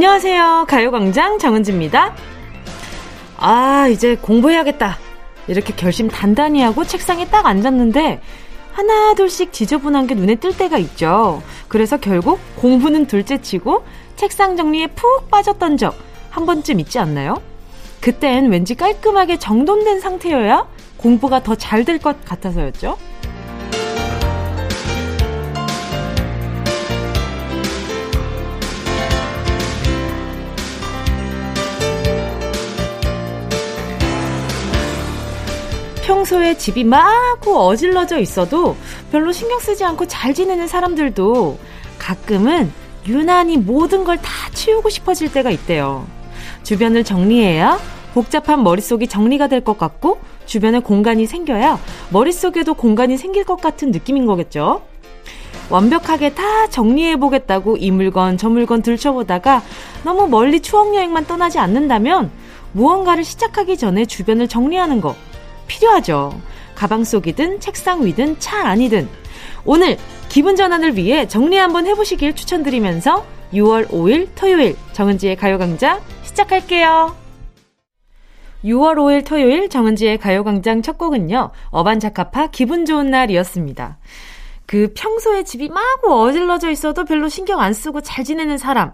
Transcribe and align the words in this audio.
안녕하세요. 0.00 0.66
가요광장 0.68 1.38
정은지입니다. 1.38 2.14
아, 3.38 3.88
이제 3.88 4.14
공부해야겠다. 4.16 4.98
이렇게 5.48 5.72
결심 5.74 6.08
단단히 6.08 6.60
하고 6.60 6.84
책상에 6.84 7.26
딱 7.28 7.46
앉았는데, 7.46 8.20
하나 8.72 9.14
둘씩 9.14 9.54
지저분한 9.54 10.06
게 10.06 10.14
눈에 10.14 10.34
뜰 10.34 10.54
때가 10.54 10.76
있죠. 10.76 11.42
그래서 11.68 11.96
결국 11.96 12.38
공부는 12.56 13.06
둘째 13.06 13.40
치고 13.40 13.84
책상 14.16 14.54
정리에 14.58 14.88
푹 14.88 15.30
빠졌던 15.30 15.78
적 15.78 15.94
한 16.28 16.44
번쯤 16.44 16.78
있지 16.80 16.98
않나요? 16.98 17.40
그땐 18.02 18.50
왠지 18.50 18.74
깔끔하게 18.74 19.38
정돈된 19.38 20.00
상태여야 20.00 20.66
공부가 20.98 21.42
더 21.42 21.54
잘 21.54 21.86
될 21.86 21.98
것 21.98 22.22
같아서였죠. 22.26 22.98
평소에 36.26 36.58
집이 36.58 36.82
마구 36.82 37.56
어질러져 37.56 38.18
있어도 38.18 38.76
별로 39.12 39.30
신경 39.30 39.60
쓰지 39.60 39.84
않고 39.84 40.06
잘 40.06 40.34
지내는 40.34 40.66
사람들도 40.66 41.56
가끔은 41.98 42.72
유난히 43.06 43.56
모든 43.56 44.02
걸 44.02 44.16
다 44.16 44.30
치우고 44.52 44.88
싶어질 44.88 45.32
때가 45.32 45.50
있대요. 45.50 46.04
주변을 46.64 47.04
정리해야 47.04 47.78
복잡한 48.12 48.64
머릿속이 48.64 49.06
정리가 49.06 49.46
될 49.46 49.60
것 49.62 49.78
같고 49.78 50.18
주변에 50.46 50.80
공간이 50.80 51.26
생겨야 51.26 51.78
머릿속에도 52.10 52.74
공간이 52.74 53.16
생길 53.16 53.44
것 53.44 53.60
같은 53.60 53.92
느낌인 53.92 54.26
거겠죠. 54.26 54.82
완벽하게 55.70 56.34
다 56.34 56.66
정리해보겠다고 56.68 57.76
이 57.76 57.92
물건 57.92 58.36
저 58.36 58.48
물건 58.48 58.82
들춰보다가 58.82 59.62
너무 60.02 60.26
멀리 60.26 60.58
추억여행만 60.60 61.26
떠나지 61.26 61.60
않는다면 61.60 62.32
무언가를 62.72 63.22
시작하기 63.22 63.76
전에 63.76 64.06
주변을 64.06 64.48
정리하는 64.48 65.00
거 65.00 65.14
필요하죠. 65.66 66.40
가방 66.74 67.04
속이든 67.04 67.60
책상 67.60 68.04
위든 68.04 68.38
차 68.38 68.66
안이든 68.68 69.08
오늘 69.64 69.96
기분 70.28 70.56
전환을 70.56 70.96
위해 70.96 71.26
정리 71.26 71.56
한번 71.56 71.86
해보시길 71.86 72.34
추천드리면서 72.34 73.24
6월 73.52 73.88
5일 73.88 74.28
토요일 74.34 74.76
정은지의 74.92 75.36
가요광장 75.36 76.00
시작할게요. 76.24 77.16
6월 78.64 78.94
5일 78.96 79.24
토요일 79.24 79.68
정은지의 79.68 80.18
가요광장 80.18 80.82
첫 80.82 80.98
곡은요. 80.98 81.50
어반자카파 81.70 82.48
기분 82.48 82.84
좋은 82.84 83.10
날이었습니다. 83.10 83.98
그 84.66 84.92
평소에 84.96 85.44
집이 85.44 85.68
마구 85.68 86.20
어질러져 86.20 86.70
있어도 86.70 87.04
별로 87.04 87.28
신경 87.28 87.60
안 87.60 87.72
쓰고 87.72 88.00
잘 88.00 88.24
지내는 88.24 88.58
사람. 88.58 88.92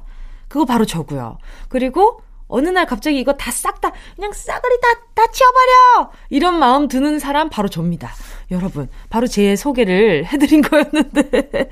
그거 0.48 0.67
바로 0.67 0.84
저고요. 0.84 1.39
그리고 1.69 2.20
어느 2.53 2.69
날 2.69 2.84
갑자기 2.86 3.19
이거 3.19 3.33
다싹다 3.33 3.92
그냥 4.14 4.31
싸그리 4.33 4.81
다, 4.81 4.89
다 5.14 5.27
치워버려! 5.33 6.11
이런 6.28 6.58
마음 6.58 6.86
드는 6.86 7.19
사람 7.19 7.48
바로 7.48 7.69
접니다. 7.69 8.11
여러분, 8.50 8.89
바로 9.08 9.27
제 9.27 9.56
소개를 9.56 10.27
해드린 10.31 10.61
거였는데. 10.61 11.69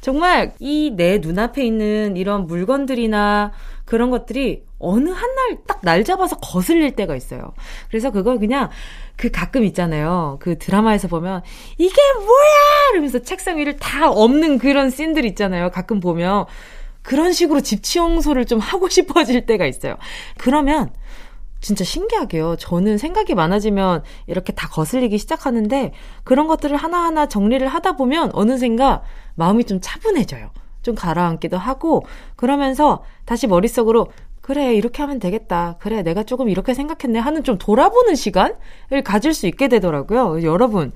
정말 0.00 0.52
이 0.60 0.90
내 0.96 1.18
눈앞에 1.18 1.64
있는 1.64 2.16
이런 2.16 2.46
물건들이나 2.46 3.52
그런 3.84 4.10
것들이 4.10 4.64
어느 4.78 5.08
한 5.10 5.34
날 5.34 5.58
딱 5.66 5.80
날 5.82 6.04
잡아서 6.04 6.36
거슬릴 6.36 6.94
때가 6.94 7.16
있어요. 7.16 7.52
그래서 7.88 8.10
그걸 8.10 8.38
그냥 8.38 8.70
그 9.16 9.30
가끔 9.30 9.64
있잖아요. 9.64 10.38
그 10.40 10.58
드라마에서 10.58 11.08
보면 11.08 11.42
이게 11.78 11.94
뭐야! 12.14 12.90
이러면서 12.92 13.18
책상 13.18 13.58
위를 13.58 13.76
다 13.76 14.08
없는 14.10 14.58
그런 14.58 14.90
씬들 14.90 15.24
있잖아요. 15.26 15.70
가끔 15.70 16.00
보면 16.00 16.46
그런 17.04 17.32
식으로 17.32 17.60
집 17.60 17.84
청소를 17.84 18.46
좀 18.46 18.58
하고 18.58 18.88
싶어질 18.90 19.46
때가 19.46 19.66
있어요. 19.66 19.96
그러면 20.36 20.90
진짜 21.60 21.84
신기하게요. 21.84 22.56
저는 22.56 22.98
생각이 22.98 23.34
많아지면 23.34 24.02
이렇게 24.26 24.52
다 24.52 24.68
거슬리기 24.68 25.16
시작하는데 25.18 25.92
그런 26.24 26.46
것들을 26.46 26.76
하나하나 26.76 27.26
정리를 27.26 27.66
하다 27.66 27.96
보면 27.96 28.30
어느샌가 28.34 29.02
마음이 29.36 29.64
좀 29.64 29.78
차분해져요. 29.80 30.50
좀 30.82 30.94
가라앉기도 30.94 31.56
하고 31.56 32.04
그러면서 32.36 33.02
다시 33.24 33.46
머릿속으로 33.46 34.08
그래 34.42 34.74
이렇게 34.74 35.00
하면 35.02 35.18
되겠다. 35.18 35.76
그래 35.78 36.02
내가 36.02 36.22
조금 36.22 36.50
이렇게 36.50 36.74
생각했네 36.74 37.18
하는 37.18 37.44
좀 37.44 37.56
돌아보는 37.56 38.14
시간을 38.14 39.02
가질 39.02 39.32
수 39.32 39.46
있게 39.46 39.68
되더라고요. 39.68 40.42
여러분 40.42 40.92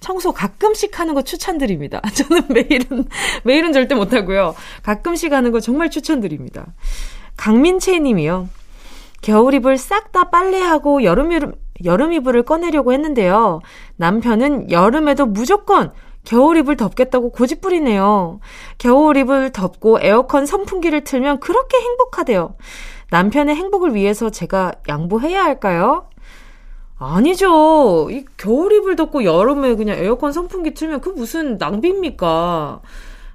청소 0.00 0.32
가끔씩 0.32 0.98
하는 0.98 1.14
거 1.14 1.22
추천드립니다. 1.22 2.00
저는 2.14 2.42
매일은, 2.48 3.06
매일은 3.44 3.72
절대 3.72 3.94
못하고요. 3.94 4.54
가끔씩 4.82 5.32
하는 5.32 5.52
거 5.52 5.60
정말 5.60 5.90
추천드립니다. 5.90 6.66
강민채 7.36 7.98
님이요. 8.00 8.48
겨울 9.20 9.54
이불 9.54 9.78
싹 9.78 10.12
다 10.12 10.30
빨래하고 10.30 11.02
여름, 11.02 11.32
여름, 11.32 11.54
여름 11.84 12.12
이불을 12.12 12.44
꺼내려고 12.44 12.92
했는데요. 12.92 13.60
남편은 13.96 14.70
여름에도 14.70 15.26
무조건 15.26 15.92
겨울 16.24 16.56
이불 16.58 16.76
덮겠다고 16.76 17.30
고집부리네요. 17.30 18.40
겨울 18.78 19.16
이불 19.16 19.50
덮고 19.50 19.98
에어컨 20.00 20.46
선풍기를 20.46 21.04
틀면 21.04 21.40
그렇게 21.40 21.78
행복하대요. 21.78 22.54
남편의 23.10 23.56
행복을 23.56 23.94
위해서 23.94 24.30
제가 24.30 24.72
양보해야 24.88 25.42
할까요? 25.42 26.07
아니죠. 26.98 28.08
이 28.10 28.24
겨울 28.36 28.72
이불 28.72 28.96
덮고 28.96 29.24
여름에 29.24 29.76
그냥 29.76 29.98
에어컨 29.98 30.32
선풍기 30.32 30.74
틀면 30.74 31.00
그 31.00 31.10
무슨 31.10 31.56
낭비입니까? 31.56 32.80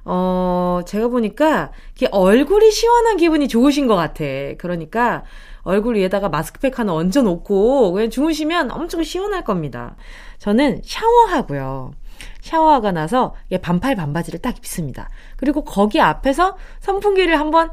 어, 0.06 0.82
제가 0.86 1.08
보니까 1.08 1.72
얼굴이 2.12 2.72
시원한 2.72 3.16
기분이 3.16 3.48
좋으신 3.48 3.88
것 3.88 3.96
같아. 3.96 4.26
그러니까 4.58 5.24
얼굴 5.62 5.96
위에다가 5.96 6.28
마스크팩 6.28 6.78
하나 6.78 6.94
얹어놓고 6.94 7.94
그냥 7.94 8.10
주무시면 8.10 8.72
엄청 8.72 9.02
시원할 9.02 9.46
겁니다. 9.46 9.96
저는 10.40 10.82
샤워하고요. 10.84 11.94
샤워하고 12.42 12.92
나서 12.92 13.34
반팔 13.62 13.96
반바지를 13.96 14.42
딱 14.42 14.58
입습니다. 14.58 15.10
그리고 15.38 15.64
거기 15.64 16.02
앞에서 16.02 16.58
선풍기를 16.82 17.40
한번 17.40 17.70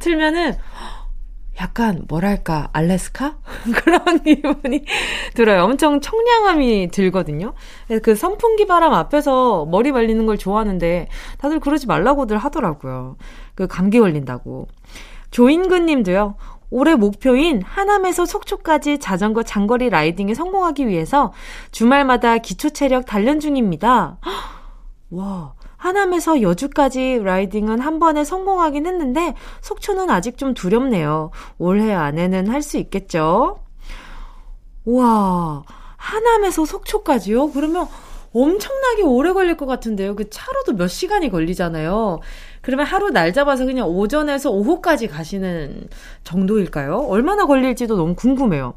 틀면은 0.00 0.56
약간 1.60 2.04
뭐랄까 2.08 2.70
알래스카 2.72 3.36
그런 3.84 4.22
기분이 4.22 4.84
들어요. 5.34 5.64
엄청 5.64 6.00
청량함이 6.00 6.88
들거든요. 6.90 7.52
그 8.02 8.14
선풍기 8.14 8.66
바람 8.66 8.94
앞에서 8.94 9.66
머리 9.66 9.92
말리는 9.92 10.24
걸 10.24 10.38
좋아하는데 10.38 11.08
다들 11.38 11.60
그러지 11.60 11.86
말라고들 11.86 12.38
하더라고요. 12.38 13.16
그 13.54 13.66
감기 13.66 14.00
걸린다고. 14.00 14.68
조인근 15.30 15.86
님도요. 15.86 16.36
올해 16.70 16.94
목표인 16.94 17.62
하남에서 17.62 18.24
속초까지 18.24 18.98
자전거 18.98 19.42
장거리 19.42 19.90
라이딩에 19.90 20.34
성공하기 20.34 20.86
위해서 20.86 21.32
주말마다 21.72 22.38
기초 22.38 22.70
체력 22.70 23.06
단련 23.06 23.40
중입니다. 23.40 24.18
와, 25.10 25.54
하남에서 25.80 26.42
여주까지 26.42 27.20
라이딩은 27.24 27.80
한 27.80 27.98
번에 27.98 28.22
성공하긴 28.22 28.86
했는데 28.86 29.34
속초는 29.62 30.10
아직 30.10 30.36
좀 30.36 30.52
두렵네요. 30.52 31.30
올해 31.58 31.92
안에는 31.94 32.48
할 32.48 32.60
수 32.62 32.76
있겠죠? 32.76 33.56
와, 34.84 35.62
하남에서 35.96 36.66
속초까지요? 36.66 37.50
그러면 37.52 37.86
엄청나게 38.32 39.02
오래 39.02 39.32
걸릴 39.32 39.56
것 39.56 39.64
같은데요. 39.66 40.14
그 40.14 40.28
차로도 40.28 40.74
몇 40.74 40.86
시간이 40.86 41.30
걸리잖아요. 41.30 42.20
그러면 42.60 42.86
하루 42.86 43.10
날 43.10 43.32
잡아서 43.32 43.64
그냥 43.64 43.88
오전에서 43.88 44.50
오후까지 44.50 45.08
가시는 45.08 45.88
정도일까요? 46.24 47.06
얼마나 47.08 47.46
걸릴지도 47.46 47.96
너무 47.96 48.14
궁금해요. 48.14 48.74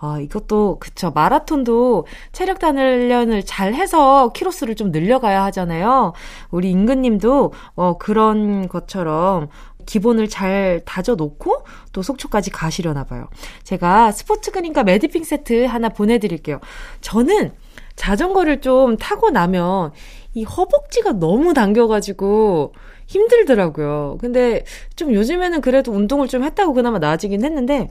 아, 0.00 0.20
이것도, 0.20 0.78
그쵸. 0.78 1.10
마라톤도 1.14 2.06
체력 2.32 2.58
단련을 2.60 3.44
잘 3.44 3.74
해서 3.74 4.30
키로수를 4.32 4.76
좀 4.76 4.90
늘려가야 4.92 5.44
하잖아요. 5.46 6.12
우리 6.50 6.70
임근님도, 6.70 7.52
어, 7.74 7.98
그런 7.98 8.68
것처럼 8.68 9.48
기본을 9.86 10.28
잘 10.28 10.82
다져놓고 10.84 11.64
또 11.92 12.02
속초까지 12.02 12.50
가시려나 12.50 13.04
봐요. 13.04 13.28
제가 13.64 14.12
스포츠 14.12 14.50
그림과 14.50 14.84
매디핑 14.84 15.24
세트 15.24 15.64
하나 15.64 15.88
보내드릴게요. 15.88 16.60
저는 17.00 17.52
자전거를 17.96 18.60
좀 18.60 18.96
타고 18.98 19.30
나면 19.30 19.92
이 20.34 20.44
허벅지가 20.44 21.12
너무 21.12 21.54
당겨가지고 21.54 22.74
힘들더라고요. 23.06 24.18
근데 24.20 24.64
좀 24.94 25.12
요즘에는 25.14 25.62
그래도 25.62 25.90
운동을 25.92 26.28
좀 26.28 26.44
했다고 26.44 26.74
그나마 26.74 26.98
나아지긴 26.98 27.42
했는데, 27.42 27.88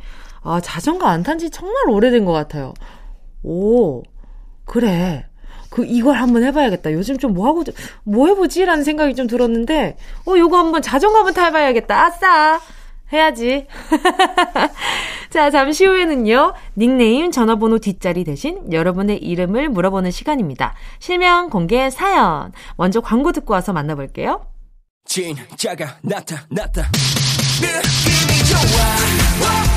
아, 0.47 0.61
자전거 0.61 1.07
안 1.07 1.23
탄 1.23 1.37
지 1.37 1.49
정말 1.49 1.89
오래된 1.89 2.25
것 2.25 2.31
같아요. 2.31 2.73
오, 3.43 4.03
그래. 4.65 5.25
그, 5.69 5.85
이걸 5.85 6.15
한번 6.17 6.43
해봐야겠다. 6.43 6.91
요즘 6.93 7.17
좀 7.17 7.33
뭐 7.33 7.47
하고, 7.47 7.63
뭐 8.03 8.27
해보지? 8.27 8.65
라는 8.65 8.83
생각이 8.83 9.13
좀 9.15 9.27
들었는데, 9.27 9.97
어, 10.25 10.37
요거 10.37 10.57
한번 10.57 10.81
자전거 10.81 11.17
한번 11.17 11.33
타봐야겠다. 11.33 12.05
아싸! 12.05 12.59
해야지. 13.13 13.67
자, 15.29 15.49
잠시 15.51 15.85
후에는요, 15.85 16.53
닉네임, 16.77 17.31
전화번호 17.31 17.79
뒷자리 17.79 18.23
대신 18.23 18.71
여러분의 18.71 19.17
이름을 19.23 19.69
물어보는 19.69 20.11
시간입니다. 20.11 20.73
실명 20.99 21.49
공개 21.49 21.89
사연. 21.89 22.51
먼저 22.75 22.99
광고 23.01 23.31
듣고 23.31 23.53
와서 23.53 23.71
만나볼게요. 23.73 24.45
진짜가 25.05 25.97
나타났다 26.01 26.83
느낌이 27.61 28.43
좋아 28.49 29.76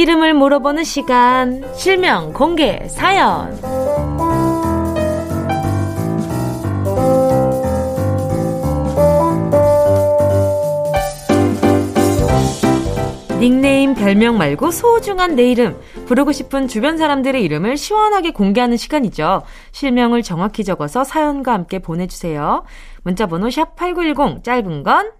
이름을 0.00 0.32
물어보는 0.32 0.82
시간, 0.82 1.62
실명 1.74 2.32
공개 2.32 2.88
사연. 2.88 3.54
닉네임, 13.38 13.94
별명 13.94 14.38
말고 14.38 14.70
소중한 14.70 15.36
내 15.36 15.50
이름, 15.50 15.78
부르고 16.06 16.32
싶은 16.32 16.66
주변 16.66 16.96
사람들의 16.96 17.44
이름을 17.44 17.76
시원하게 17.76 18.30
공개하는 18.30 18.78
시간이죠. 18.78 19.42
실명을 19.72 20.22
정확히 20.22 20.64
적어서 20.64 21.04
사연과 21.04 21.52
함께 21.52 21.78
보내주세요. 21.78 22.64
문자번호 23.02 23.50
샵 23.50 23.76
8910, 23.76 24.44
짧은 24.44 24.82
건 24.82 25.10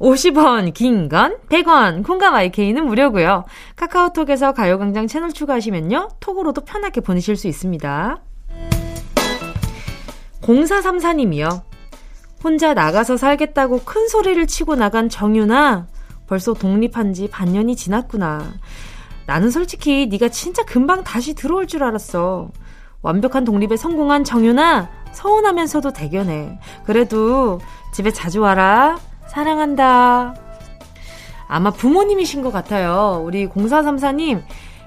50원, 0.00 0.72
긴 0.72 1.08
건 1.08 1.36
100원, 1.50 2.04
콩감 2.04 2.34
IK는 2.34 2.86
무료고요. 2.86 3.44
카카오톡에서 3.76 4.52
가요광장 4.52 5.06
채널 5.06 5.32
추가하시면요. 5.32 6.08
톡으로도 6.20 6.62
편하게 6.62 7.00
보내실 7.02 7.36
수 7.36 7.48
있습니다. 7.48 8.18
0434님이요. 10.40 11.62
혼자 12.42 12.72
나가서 12.72 13.18
살겠다고 13.18 13.82
큰 13.84 14.08
소리를 14.08 14.44
치고 14.46 14.74
나간 14.74 15.10
정유나 15.10 15.86
벌써 16.26 16.54
독립한 16.54 17.12
지 17.12 17.28
반년이 17.28 17.76
지났구나. 17.76 18.54
나는 19.26 19.50
솔직히 19.50 20.06
네가 20.06 20.30
진짜 20.30 20.64
금방 20.64 21.04
다시 21.04 21.34
들어올 21.34 21.66
줄 21.66 21.84
알았어. 21.84 22.50
완벽한 23.02 23.44
독립에 23.44 23.76
성공한 23.76 24.24
정유나 24.24 24.88
서운하면서도 25.12 25.92
대견해. 25.92 26.58
그래도 26.84 27.60
집에 27.92 28.10
자주 28.10 28.40
와라. 28.40 28.98
사랑한다. 29.30 30.34
아마 31.46 31.70
부모님이신 31.70 32.42
것 32.42 32.52
같아요. 32.52 33.22
우리 33.24 33.48
0434님, 33.48 34.42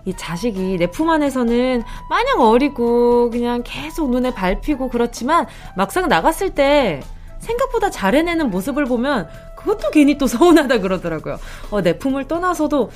이 0.05 0.13
자식이 0.15 0.77
내 0.77 0.87
품 0.87 1.09
안에서는 1.09 1.81
마냥 2.09 2.41
어리고 2.41 3.29
그냥 3.31 3.63
계속 3.65 4.09
눈에 4.09 4.33
밟히고 4.33 4.89
그렇지만 4.89 5.45
막상 5.77 6.07
나갔을 6.09 6.49
때 6.51 7.01
생각보다 7.39 7.89
잘 7.89 8.15
해내는 8.15 8.49
모습을 8.49 8.85
보면 8.85 9.27
그것도 9.57 9.91
괜히 9.91 10.17
또 10.17 10.27
서운하다 10.27 10.79
그러더라고요. 10.79 11.37
어, 11.71 11.81
내 11.81 11.97
품을 11.97 12.27
떠나서도, 12.27 12.91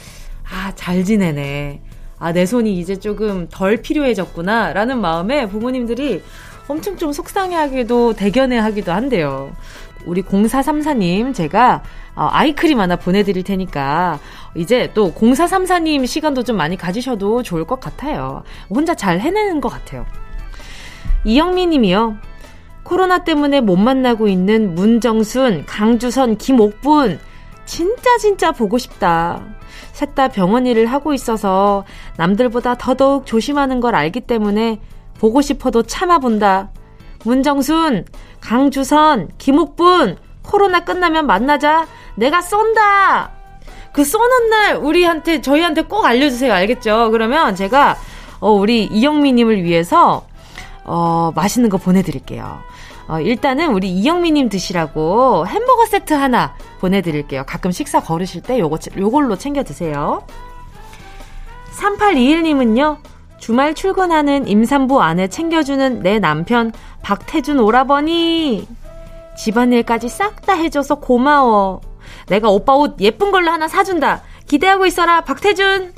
아, 0.52 0.72
잘 0.76 1.04
지내네. 1.04 1.82
아, 2.20 2.34
내 2.34 2.46
손이 2.46 2.78
이제 2.78 2.98
조금 3.00 3.48
덜 3.50 3.78
필요해졌구나. 3.78 4.74
라는 4.74 5.00
마음에 5.00 5.48
부모님들이 5.48 6.24
엄청 6.68 6.98
좀 6.98 7.14
속상해 7.14 7.56
하기도, 7.56 8.14
대견해 8.14 8.58
하기도 8.58 8.92
한대요. 8.92 9.52
우리 10.08 10.24
0434님, 10.24 11.34
제가 11.34 11.84
어, 12.16 12.28
아이크림 12.32 12.80
하나 12.80 12.96
보내드릴 12.96 13.44
테니까, 13.44 14.20
이제 14.56 14.92
또 14.94 15.14
0434님 15.14 16.08
시간도 16.08 16.44
좀 16.44 16.58
많이 16.58 16.78
가지셔도 16.78 17.44
좋을 17.44 17.66
것 17.66 17.80
같아요. 17.80 18.44
혼자 18.70 18.96
잘 18.96 19.20
해내는 19.20 19.62
것 19.62 19.70
같아요. 19.70 20.06
이영미 21.26 21.68
님이요. 21.68 22.18
코로나 22.84 23.24
때문에 23.26 23.60
못 23.60 23.76
만나고 23.76 24.30
있는 24.30 24.74
문정순, 24.74 25.66
강주선, 25.66 26.38
김옥분. 26.38 27.20
진짜 27.66 28.18
진짜 28.18 28.52
보고 28.54 28.78
싶다. 28.78 29.44
셋 29.92 30.16
다 30.16 30.30
병원 30.30 30.66
일을 30.66 30.86
하고 30.86 31.14
있어서 31.14 31.84
남들보다 32.18 32.76
더더욱 32.76 33.26
조심하는 33.26 33.80
걸 33.82 33.94
알기 33.94 34.22
때문에 34.22 34.80
보고 35.20 35.42
싶어도 35.42 35.84
참아본다. 35.84 36.72
문정순, 37.26 38.06
강주선, 38.42 39.30
김옥분, 39.38 40.18
코로나 40.42 40.82
끝나면 40.82 41.28
만나자. 41.28 41.88
내가 42.16 42.42
쏜다! 42.42 43.32
그 43.92 44.04
쏘는 44.04 44.50
날 44.50 44.76
우리한테, 44.76 45.42
저희한테 45.42 45.84
꼭 45.84 46.06
알려주세요. 46.06 46.54
알겠죠? 46.54 47.12
그러면 47.12 47.56
제가, 47.56 47.98
어, 48.40 48.52
우리 48.52 48.86
이영미님을 48.86 49.64
위해서, 49.64 50.26
어, 50.84 51.32
맛있는 51.36 51.70
거 51.70 51.78
보내드릴게요. 51.78 52.60
어, 53.08 53.20
일단은 53.22 53.72
우리 53.72 53.90
이영미님 53.90 54.50
드시라고 54.50 55.48
햄버거 55.48 55.86
세트 55.86 56.14
하나 56.14 56.56
보내드릴게요. 56.80 57.44
가끔 57.46 57.72
식사 57.72 58.02
거르실 58.02 58.42
때 58.42 58.60
요거, 58.60 58.78
요걸로 58.98 59.38
챙겨 59.38 59.64
드세요. 59.64 60.24
3821님은요, 61.72 62.98
주말 63.40 63.74
출근하는 63.74 64.48
임산부 64.48 65.02
아내 65.02 65.28
챙겨주는 65.28 66.02
내 66.02 66.20
남편 66.20 66.72
박태준 67.04 67.60
오라버니. 67.60 68.68
집안일까지 69.38 70.10
싹 70.10 70.42
다 70.42 70.54
해줘서 70.54 70.96
고마워. 70.96 71.82
내가 72.28 72.50
오빠 72.50 72.74
옷 72.74 73.00
예쁜 73.00 73.32
걸로 73.32 73.52
하나 73.52 73.68
사준다. 73.68 74.24
기대하고 74.48 74.86
있어라, 74.86 75.22
박태준! 75.22 75.94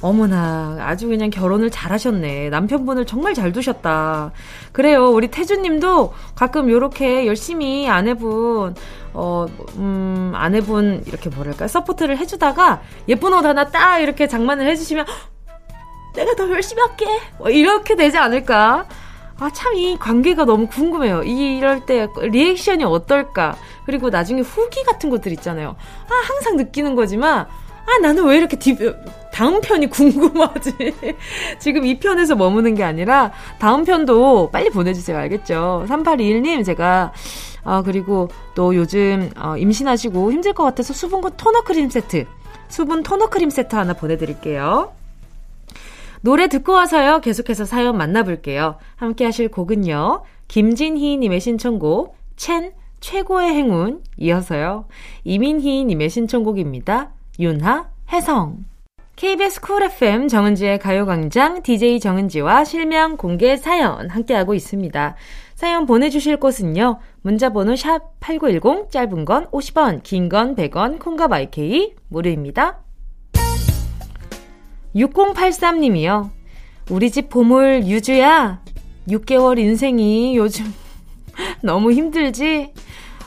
어머나, 0.00 0.78
아주 0.80 1.08
그냥 1.08 1.28
결혼을 1.28 1.70
잘하셨네. 1.70 2.48
남편분을 2.48 3.04
정말 3.04 3.34
잘 3.34 3.52
두셨다. 3.52 4.32
그래요, 4.72 5.10
우리 5.10 5.28
태주님도 5.28 6.14
가끔 6.34 6.70
요렇게 6.70 7.26
열심히 7.26 7.86
아내분, 7.88 8.74
어, 9.12 9.46
음, 9.76 10.32
아내분, 10.34 11.04
이렇게 11.06 11.28
뭐랄까, 11.28 11.68
support를 11.68 12.16
해주다가 12.16 12.80
예쁜 13.08 13.34
옷 13.34 13.44
하나 13.44 13.66
딱 13.66 13.98
이렇게 13.98 14.26
장만을 14.26 14.66
해주시면, 14.68 15.04
내가 16.14 16.34
더 16.34 16.50
열심히 16.50 16.82
할게! 16.82 17.06
뭐 17.38 17.50
이렇게 17.50 17.94
되지 17.94 18.18
않을까? 18.18 18.86
아, 19.38 19.50
참, 19.54 19.74
이 19.74 19.96
관계가 19.96 20.44
너무 20.44 20.66
궁금해요. 20.66 21.22
이럴 21.22 21.86
때 21.86 22.08
reaction이 22.20 22.84
어떨까? 22.84 23.56
그리고 23.86 24.10
나중에 24.10 24.42
후기 24.42 24.82
같은 24.84 25.08
것들 25.08 25.32
있잖아요. 25.32 25.76
아, 26.08 26.14
항상 26.28 26.56
느끼는 26.56 26.94
거지만, 26.94 27.46
아, 27.46 27.98
나는 28.02 28.24
왜 28.26 28.36
이렇게 28.36 28.58
디, 28.58 28.76
다음 29.32 29.62
편이 29.62 29.88
궁금하지? 29.88 30.94
지금 31.58 31.86
이 31.86 31.98
편에서 31.98 32.36
머무는 32.36 32.74
게 32.74 32.84
아니라 32.84 33.32
다음 33.58 33.84
편도 33.84 34.50
빨리 34.52 34.68
보내주세요. 34.68 35.16
알겠죠? 35.16 35.86
3821님, 35.88 36.62
제가, 36.62 37.12
아, 37.64 37.82
그리고 37.82 38.28
또 38.54 38.76
요즘, 38.76 39.30
어, 39.38 39.56
임신하시고 39.56 40.32
힘들 40.32 40.52
것 40.52 40.64
같아서 40.64 40.92
수분과 40.92 41.30
토너 41.30 41.62
크림 41.62 41.88
세트, 41.88 42.26
수분 42.68 43.02
토너 43.02 43.30
크림 43.30 43.48
세트 43.48 43.74
하나 43.74 43.94
보내드릴게요. 43.94 44.99
노래 46.22 46.48
듣고 46.48 46.72
와서요. 46.72 47.20
계속해서 47.20 47.64
사연 47.64 47.96
만나볼게요. 47.96 48.76
함께 48.96 49.24
하실 49.24 49.48
곡은요. 49.48 50.22
김진희님의 50.48 51.40
신청곡, 51.40 52.16
첸 52.36 52.72
최고의 53.00 53.54
행운 53.54 54.02
이어서요. 54.18 54.86
이민희님의 55.24 56.10
신청곡입니다. 56.10 57.12
윤하, 57.38 57.88
혜성. 58.12 58.64
KBS 59.16 59.60
쿨 59.60 59.82
FM 59.82 60.28
정은지의 60.28 60.78
가요광장 60.78 61.62
DJ 61.62 62.00
정은지와 62.00 62.64
실명 62.64 63.16
공개 63.16 63.56
사연 63.56 64.08
함께하고 64.10 64.54
있습니다. 64.54 65.14
사연 65.54 65.84
보내주실 65.86 66.38
곳은요. 66.38 66.98
문자번호 67.22 67.76
샵 67.76 68.18
8910 68.20 68.90
짧은 68.90 69.24
건 69.26 69.46
50원 69.50 70.02
긴 70.02 70.28
건 70.30 70.54
100원 70.56 70.98
콩과 70.98 71.28
마이케이 71.28 71.94
무료입니다. 72.08 72.80
6083님이요. 74.94 76.30
우리 76.90 77.10
집 77.10 77.28
보물 77.28 77.84
유주야. 77.86 78.60
6개월 79.08 79.58
인생이 79.58 80.36
요즘 80.36 80.72
너무 81.62 81.92
힘들지? 81.92 82.72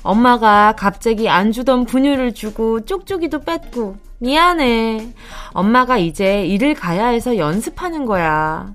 엄마가 0.02 0.76
갑자기 0.78 1.30
안 1.30 1.52
주던 1.52 1.86
분유를 1.86 2.34
주고 2.34 2.84
쪽쪽이도 2.86 3.42
뺐고 3.42 3.98
미안해. 4.20 5.14
엄마가 5.54 5.98
이제 5.98 6.46
일을 6.46 6.74
가야 6.74 7.08
해서 7.08 7.38
연습하는 7.38 8.06
거야. 8.06 8.74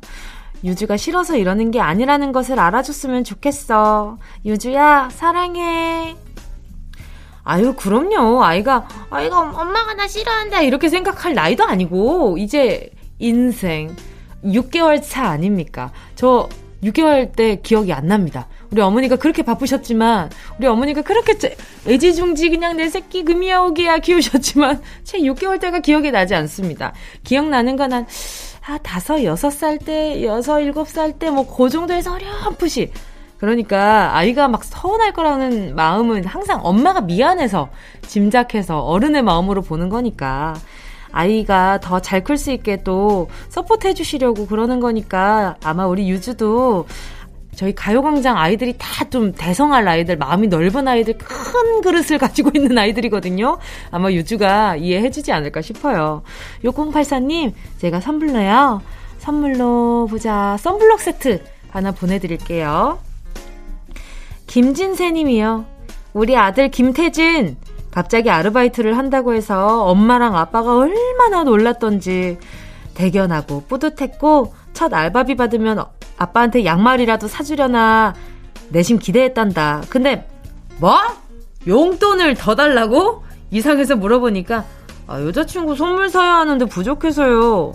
유주가 0.65 0.97
싫어서 0.97 1.37
이러는 1.37 1.71
게 1.71 1.81
아니라는 1.81 2.33
것을 2.33 2.59
알아줬으면 2.59 3.25
좋겠어. 3.25 4.19
유주야, 4.45 5.11
사랑해. 5.13 6.17
아유, 7.45 7.75
그럼요. 7.75 8.43
아이가, 8.43 8.87
아이가 9.11 9.39
엄마가 9.41 9.95
나 9.95 10.07
싫어한다. 10.07 10.63
이렇게 10.63 10.89
생각할 10.89 11.35
나이도 11.35 11.65
아니고, 11.65 12.37
이제 12.39 12.91
인생 13.19 13.95
6개월 14.45 15.03
차 15.03 15.29
아닙니까? 15.29 15.93
저 16.15 16.49
6개월 16.83 17.35
때 17.35 17.61
기억이 17.61 17.93
안 17.93 18.07
납니다. 18.07 18.47
우리 18.71 18.81
어머니가 18.81 19.17
그렇게 19.17 19.43
바쁘셨지만, 19.43 20.31
우리 20.59 20.67
어머니가 20.67 21.03
그렇게 21.03 21.35
애지중지 21.87 22.51
그냥 22.51 22.77
내 22.77 22.89
새끼 22.89 23.25
금이야 23.25 23.61
오기야 23.61 23.99
키우셨지만, 23.99 24.83
제 25.05 25.19
6개월 25.19 25.61
때가 25.61 25.81
기억이 25.81 26.11
나지 26.11 26.35
않습니다. 26.35 26.93
기억나는 27.25 27.77
건 27.77 27.93
한, 27.93 28.07
아, 28.67 28.79
다섯, 28.79 29.25
여섯 29.25 29.51
살 29.51 29.79
때, 29.79 30.23
여섯, 30.23 30.61
일곱 30.61 30.89
살 30.89 31.19
때, 31.19 31.31
뭐, 31.31 31.47
그 31.47 31.71
정도에서 31.71 32.13
어렴풋이. 32.15 32.93
그러니까 33.39 34.17
아이가 34.17 34.49
막 34.49 34.65
서운할 34.65 35.13
거라는 35.13 35.75
마음은 35.77 36.25
항상 36.25 36.61
엄마가 36.63 37.01
미안해서 37.03 37.69
짐작해서 38.03 38.81
어른의 38.81 39.23
마음으로 39.23 39.63
보는 39.63 39.89
거니까 39.89 40.55
아이가 41.13 41.79
더 41.81 42.01
잘 42.01 42.23
클 42.25 42.37
수 42.37 42.51
있게 42.51 42.83
또 42.83 43.29
서포트 43.49 43.87
해주시려고 43.89 44.47
그러는 44.47 44.81
거니까 44.81 45.57
아마 45.65 45.87
우리 45.87 46.09
유주도 46.11 46.87
저희 47.57 47.75
가요광장 47.75 48.37
아이들이 48.37 48.75
다 48.79 48.99
좀 49.11 49.33
대성할 49.33 49.89
아이들, 49.89 50.17
마음이 50.19 50.49
넓은 50.49 50.87
아이들, 50.87 51.17
큰 51.17 51.81
그릇을 51.81 52.19
가지고 52.19 52.51
있는 52.55 52.77
아이들이거든요. 52.77 53.57
아마 53.91 54.13
유주가 54.13 54.77
이해해주지 54.77 55.33
않을까 55.33 55.63
싶어요. 55.63 56.23
6084님, 56.63 57.55
제가 57.79 58.01
선물로요. 58.01 58.83
선물로 59.19 60.09
보자. 60.11 60.57
썬블럭 60.61 61.01
세트 61.01 61.43
하나 61.71 61.91
보내드릴게요. 61.93 62.99
김진세 64.49 65.13
님이요. 65.13 65.65
우리 66.15 66.37
아들 66.37 66.71
김태진, 66.71 67.57
갑자기 67.91 68.31
아르바이트를 68.31 68.97
한다고 68.99 69.35
해서 69.35 69.85
엄마랑 69.85 70.37
아빠가 70.37 70.77
얼마나 70.77 71.45
놀랐던지 71.45 72.39
대견하고 72.95 73.65
뿌듯했고 73.69 74.53
첫 74.73 74.93
알바비 74.93 75.37
받으면 75.37 75.85
아빠한테 76.17 76.65
양말이라도 76.65 77.29
사주려나 77.29 78.15
내심 78.71 78.99
기대했단다. 78.99 79.83
근데 79.89 80.29
뭐? 80.79 80.99
용돈을 81.67 82.35
더 82.35 82.55
달라고? 82.55 83.23
이상해서 83.51 83.97
물어보니까 83.97 84.65
아, 85.07 85.23
여자친구 85.23 85.77
선물 85.77 86.09
사야 86.09 86.37
하는데 86.37 86.65
부족해서요. 86.67 87.73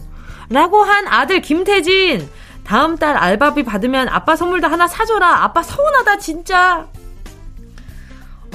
라고 0.49 0.83
한 0.83 1.07
아들 1.07 1.41
김태진. 1.41 2.27
다음 2.63 2.97
달 2.97 3.17
알바비 3.17 3.63
받으면 3.63 4.07
아빠 4.09 4.35
선물도 4.35 4.67
하나 4.67 4.87
사줘라. 4.87 5.43
아빠 5.43 5.61
서운하다, 5.61 6.17
진짜. 6.17 6.87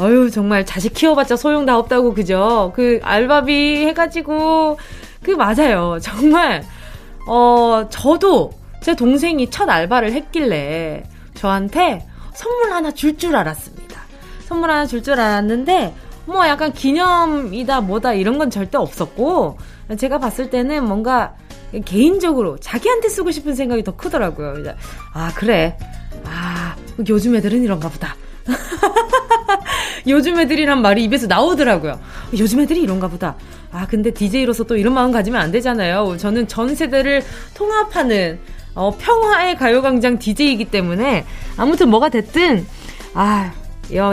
어유 0.01 0.31
정말 0.31 0.65
자식 0.65 0.95
키워봤자 0.95 1.37
소용 1.37 1.67
다 1.67 1.77
없다고, 1.77 2.15
그죠? 2.15 2.73
그 2.75 3.01
알바비 3.03 3.87
해가지고, 3.87 4.79
그 5.23 5.33
맞아요. 5.33 5.99
정말, 6.03 6.65
어, 7.27 7.87
저도 7.91 8.53
제 8.81 8.95
동생이 8.95 9.51
첫 9.51 9.69
알바를 9.69 10.13
했길래 10.13 11.03
저한테 11.35 12.07
선물 12.33 12.73
하나 12.73 12.93
줄줄 12.93 13.35
알았습니다. 13.35 14.01
선물 14.47 14.71
하나 14.71 14.87
줄줄 14.87 15.15
알았는데, 15.15 15.95
뭐 16.27 16.47
약간 16.47 16.73
기념이다 16.73 17.81
뭐다 17.83 18.15
이런 18.15 18.39
건 18.39 18.51
절대 18.51 18.79
없었고, 18.79 19.59
제가 19.99 20.19
봤을 20.19 20.49
때는 20.51 20.85
뭔가 20.85 21.35
개인적으로 21.85 22.59
자기한테 22.59 23.09
쓰고 23.09 23.31
싶은 23.31 23.55
생각이 23.55 23.85
더 23.85 23.97
크더라고요. 23.97 24.55
아 25.13 25.33
그래, 25.35 25.77
아 26.25 26.77
요즘 27.09 27.35
애들은 27.37 27.63
이런가 27.63 27.89
보다. 27.89 28.17
요즘 30.07 30.39
애들이란 30.39 30.81
말이 30.81 31.05
입에서 31.05 31.27
나오더라고요. 31.27 32.01
요즘 32.39 32.61
애들이 32.61 32.81
이런가 32.81 33.09
보다. 33.09 33.37
아 33.71 33.87
근데 33.87 34.11
DJ로서 34.11 34.65
또 34.65 34.77
이런 34.77 34.95
마음 34.95 35.13
가지면 35.13 35.41
안 35.41 35.53
되잖아요. 35.53 36.17
저는 36.19 36.49
전 36.49 36.75
세대를 36.75 37.23
통합하는 37.55 38.39
어, 38.75 38.97
평화의 38.97 39.57
가요광장 39.57 40.19
DJ이기 40.19 40.67
때문에 40.67 41.25
아무튼 41.57 41.91
뭐가 41.91 42.09
됐든 42.09 42.67
아, 43.15 43.53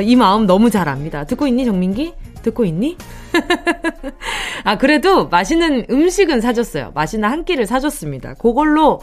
이 0.03 0.15
마음 0.15 0.47
너무 0.47 0.69
잘 0.69 0.89
압니다. 0.89 1.25
듣고 1.25 1.47
있니 1.47 1.65
정민기? 1.65 2.13
듣고 2.45 2.65
있니? 2.65 2.97
아, 4.63 4.77
그래도 4.77 5.27
맛있는 5.27 5.85
음식은 5.89 6.41
사줬어요. 6.41 6.91
맛있는 6.93 7.29
한 7.29 7.43
끼를 7.43 7.65
사줬습니다. 7.65 8.35
그걸로, 8.35 9.01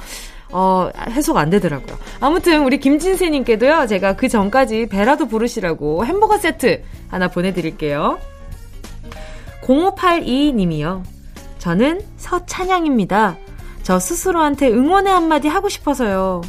어, 0.51 0.91
해소가 1.11 1.41
안 1.41 1.51
되더라고요. 1.51 1.99
아무튼, 2.21 2.65
우리 2.65 2.79
김진세님께도요, 2.79 3.87
제가 3.87 4.17
그 4.17 4.29
전까지 4.29 4.87
배라도 4.87 5.27
부르시라고 5.27 6.05
햄버거 6.07 6.39
세트 6.39 6.83
하나 7.09 7.29
보내드릴게요. 7.29 8.19
0582님이요. 9.63 11.03
저는 11.59 12.01
서찬양입니다. 12.17 13.37
저 13.83 13.99
스스로한테 13.99 14.69
응원의 14.69 15.13
한마디 15.13 15.49
하고 15.49 15.69
싶어서요. 15.69 16.43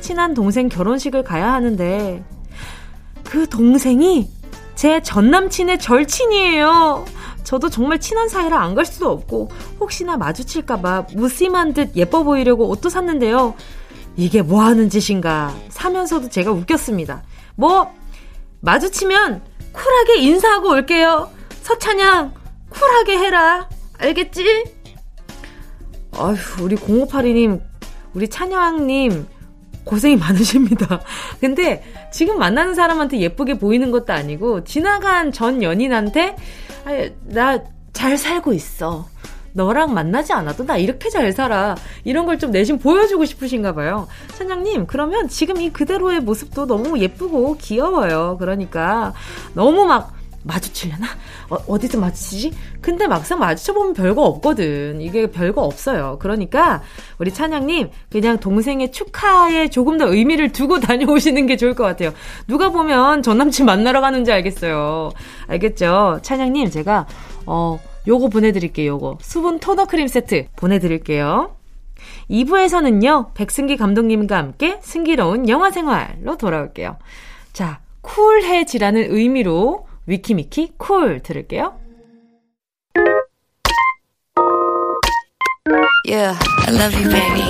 친한 0.00 0.34
동생 0.34 0.68
결혼식을 0.68 1.24
가야 1.24 1.52
하는데, 1.52 2.22
그 3.24 3.48
동생이 3.48 4.35
제 4.76 5.00
전남친의 5.02 5.78
절친이에요. 5.80 7.04
저도 7.44 7.70
정말 7.70 7.98
친한 7.98 8.28
사이라 8.28 8.60
안 8.60 8.74
갈 8.74 8.84
수도 8.84 9.10
없고 9.10 9.50
혹시나 9.80 10.16
마주칠까봐 10.18 11.06
무심한 11.14 11.72
듯 11.72 11.96
예뻐 11.96 12.22
보이려고 12.22 12.68
옷도 12.68 12.88
샀는데요. 12.90 13.54
이게 14.16 14.42
뭐 14.42 14.62
하는 14.62 14.90
짓인가 14.90 15.54
사면서도 15.70 16.28
제가 16.28 16.50
웃겼습니다. 16.52 17.22
뭐 17.54 17.90
마주치면 18.60 19.42
쿨하게 19.72 20.18
인사하고 20.20 20.70
올게요. 20.70 21.30
서찬양 21.62 22.34
쿨하게 22.68 23.18
해라. 23.18 23.68
알겠지? 23.98 24.64
아휴 26.18 26.36
우리 26.62 26.76
0582님 26.76 27.60
우리 28.14 28.28
찬양님 28.28 29.26
고생이 29.86 30.16
많으십니다. 30.16 31.00
근데 31.40 31.82
지금 32.12 32.38
만나는 32.38 32.74
사람한테 32.74 33.20
예쁘게 33.20 33.58
보이는 33.58 33.90
것도 33.90 34.12
아니고 34.12 34.64
지나간 34.64 35.32
전 35.32 35.62
연인한테 35.62 36.36
나 37.24 37.58
잘 37.96 38.18
살고 38.18 38.52
있어. 38.52 39.06
너랑 39.54 39.94
만나지 39.94 40.34
않아도 40.34 40.66
나 40.66 40.76
이렇게 40.76 41.08
잘 41.08 41.32
살아. 41.32 41.74
이런 42.04 42.26
걸 42.26 42.36
좀 42.36 42.50
내심 42.50 42.78
보여주고 42.78 43.24
싶으신가 43.24 43.72
봐요. 43.74 44.06
찬양님, 44.36 44.86
그러면 44.86 45.28
지금 45.28 45.62
이 45.62 45.70
그대로의 45.70 46.20
모습도 46.20 46.66
너무 46.66 46.98
예쁘고 46.98 47.56
귀여워요. 47.56 48.36
그러니까 48.38 49.14
너무 49.54 49.86
막 49.86 50.12
마주치려나? 50.46 51.06
어, 51.48 51.78
디서 51.78 51.98
마주치지? 51.98 52.52
근데 52.80 53.06
막상 53.06 53.38
마주쳐보면 53.38 53.94
별거 53.94 54.22
없거든. 54.22 55.00
이게 55.00 55.30
별거 55.30 55.62
없어요. 55.62 56.18
그러니까 56.20 56.82
우리 57.18 57.32
찬양님 57.32 57.90
그냥 58.10 58.38
동생의 58.38 58.92
축하에 58.92 59.68
조금 59.68 59.98
더 59.98 60.12
의미를 60.12 60.52
두고 60.52 60.80
다녀오시는 60.80 61.46
게 61.46 61.56
좋을 61.56 61.74
것 61.74 61.84
같아요. 61.84 62.12
누가 62.46 62.70
보면 62.70 63.22
전 63.22 63.38
남친 63.38 63.66
만나러 63.66 64.00
가는지 64.00 64.32
알겠어요. 64.32 65.10
알겠죠? 65.48 66.20
찬양님 66.22 66.70
제가 66.70 67.06
어 67.46 67.78
요거 68.06 68.28
보내드릴게요. 68.28 68.92
요거 68.92 69.18
수분 69.20 69.58
토너 69.58 69.86
크림 69.86 70.06
세트 70.06 70.46
보내드릴게요. 70.56 71.56
2부에서는요, 72.30 73.34
백승기 73.34 73.76
감독님과 73.76 74.36
함께 74.36 74.78
승기로운 74.82 75.48
영화 75.48 75.70
생활로 75.70 76.36
돌아올게요. 76.36 76.96
자, 77.52 77.80
쿨해지라는 78.02 79.12
의미로 79.12 79.86
위키미키 80.06 80.74
쿨 80.78 81.20
들을게요. 81.22 81.74
Yeah, 86.06 86.38
I 86.38 86.70
love 86.70 86.94
you, 86.94 87.10
baby. 87.10 87.42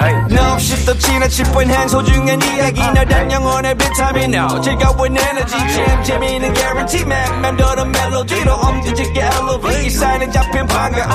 Hey. 0.00 0.16
No, 0.32 0.56
shift 0.56 0.86
the 0.86 0.94
china 0.94 1.28
chip 1.28 1.54
when 1.54 1.68
hands 1.68 1.92
hold 1.92 2.08
you 2.08 2.22
and 2.24 2.42
이야기 2.42 2.80
너란 2.80 3.30
영혼의 3.30 3.76
비타민 3.76 4.34
O 4.34 4.58
즐거운 4.62 5.14
에너지 5.14 5.52
잼 5.52 6.02
재미있는 6.02 6.54
guarantee 6.54 7.04
man 7.04 7.42
맴도는 7.42 7.92
멜로디로 7.92 8.54
엄지짓게 8.54 9.20
elevate 9.20 9.86
이 9.86 9.90
사인은 9.90 10.32
잡힌 10.32 10.66
반가움 10.66 11.10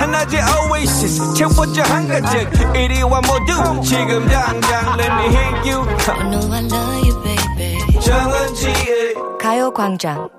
하나의 0.00 0.40
oasis 0.72 1.34
채워져 1.34 1.82
한가득 1.82 2.48
이리와 2.74 3.20
모두 3.20 3.82
지금 3.82 4.26
당장 4.26 4.98
let 4.98 5.12
me 5.12 5.26
hit 5.36 5.70
you 5.70 5.84
I 6.08 6.30
know 6.30 6.50
I 6.50 6.64
love 6.64 6.96
you, 7.04 7.22
baby. 7.22 8.00
정은지의 8.00 9.01
가요광장 9.42 10.30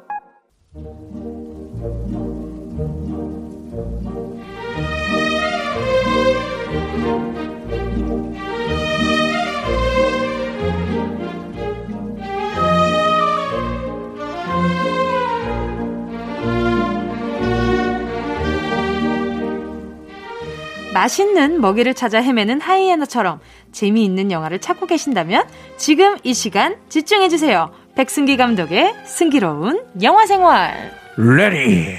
맛있는 20.94 21.60
먹이를 21.60 21.94
찾아 21.94 22.22
헤매는 22.22 22.62
하이에나처럼 22.62 23.42
재미있는 23.74 24.32
영화를 24.32 24.62
찾고 24.62 24.86
계신다면 24.86 25.46
지금 25.76 26.18
이 26.24 26.34
시간 26.34 26.78
집중해주세요. 26.88 27.83
백승기 27.96 28.38
감독의 28.38 28.94
승기로운 29.06 29.86
영화 30.02 30.26
생활. 30.26 30.92
ready 31.18 31.96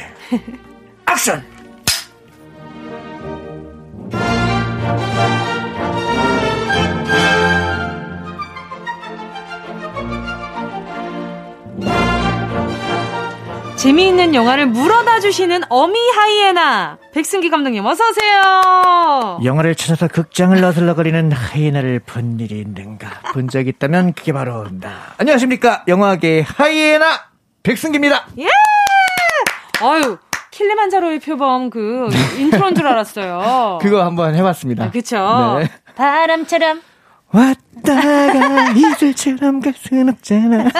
액션 1.10 1.42
재미있는 13.88 14.34
영화를 14.34 14.64
물어다 14.64 15.20
주시는 15.20 15.60
어미 15.68 15.94
하이에나 16.16 16.96
백승기 17.12 17.50
감독님 17.50 17.84
어서 17.84 18.02
오세요. 18.08 19.38
영화를 19.44 19.74
찾아서 19.74 20.08
극장을 20.08 20.58
어슬렁거리는 20.58 21.30
하이에나를 21.30 22.00
본 22.00 22.40
일이 22.40 22.60
있는가 22.60 23.10
본 23.34 23.46
적 23.50 23.68
있다면 23.68 24.14
그게 24.14 24.32
바로 24.32 24.64
나 24.80 25.12
안녕하십니까 25.18 25.84
영화계 25.86 26.46
하이에나 26.48 27.04
백승기입니다 27.62 28.24
예! 28.38 28.48
아유 29.82 30.16
킬리만자로의 30.50 31.18
표범 31.20 31.68
그 31.68 32.08
인트로인 32.38 32.74
줄 32.74 32.86
알았어요. 32.86 33.80
그거 33.84 34.02
한번 34.02 34.34
해봤습니다 34.34 34.84
아, 34.84 34.90
그쵸? 34.90 35.58
네. 35.60 35.68
바람처럼 35.94 36.80
왔다가 37.30 38.70
이슬처럼 38.76 39.60
갈 39.60 39.74
순 39.76 40.08
없잖아 40.08 40.70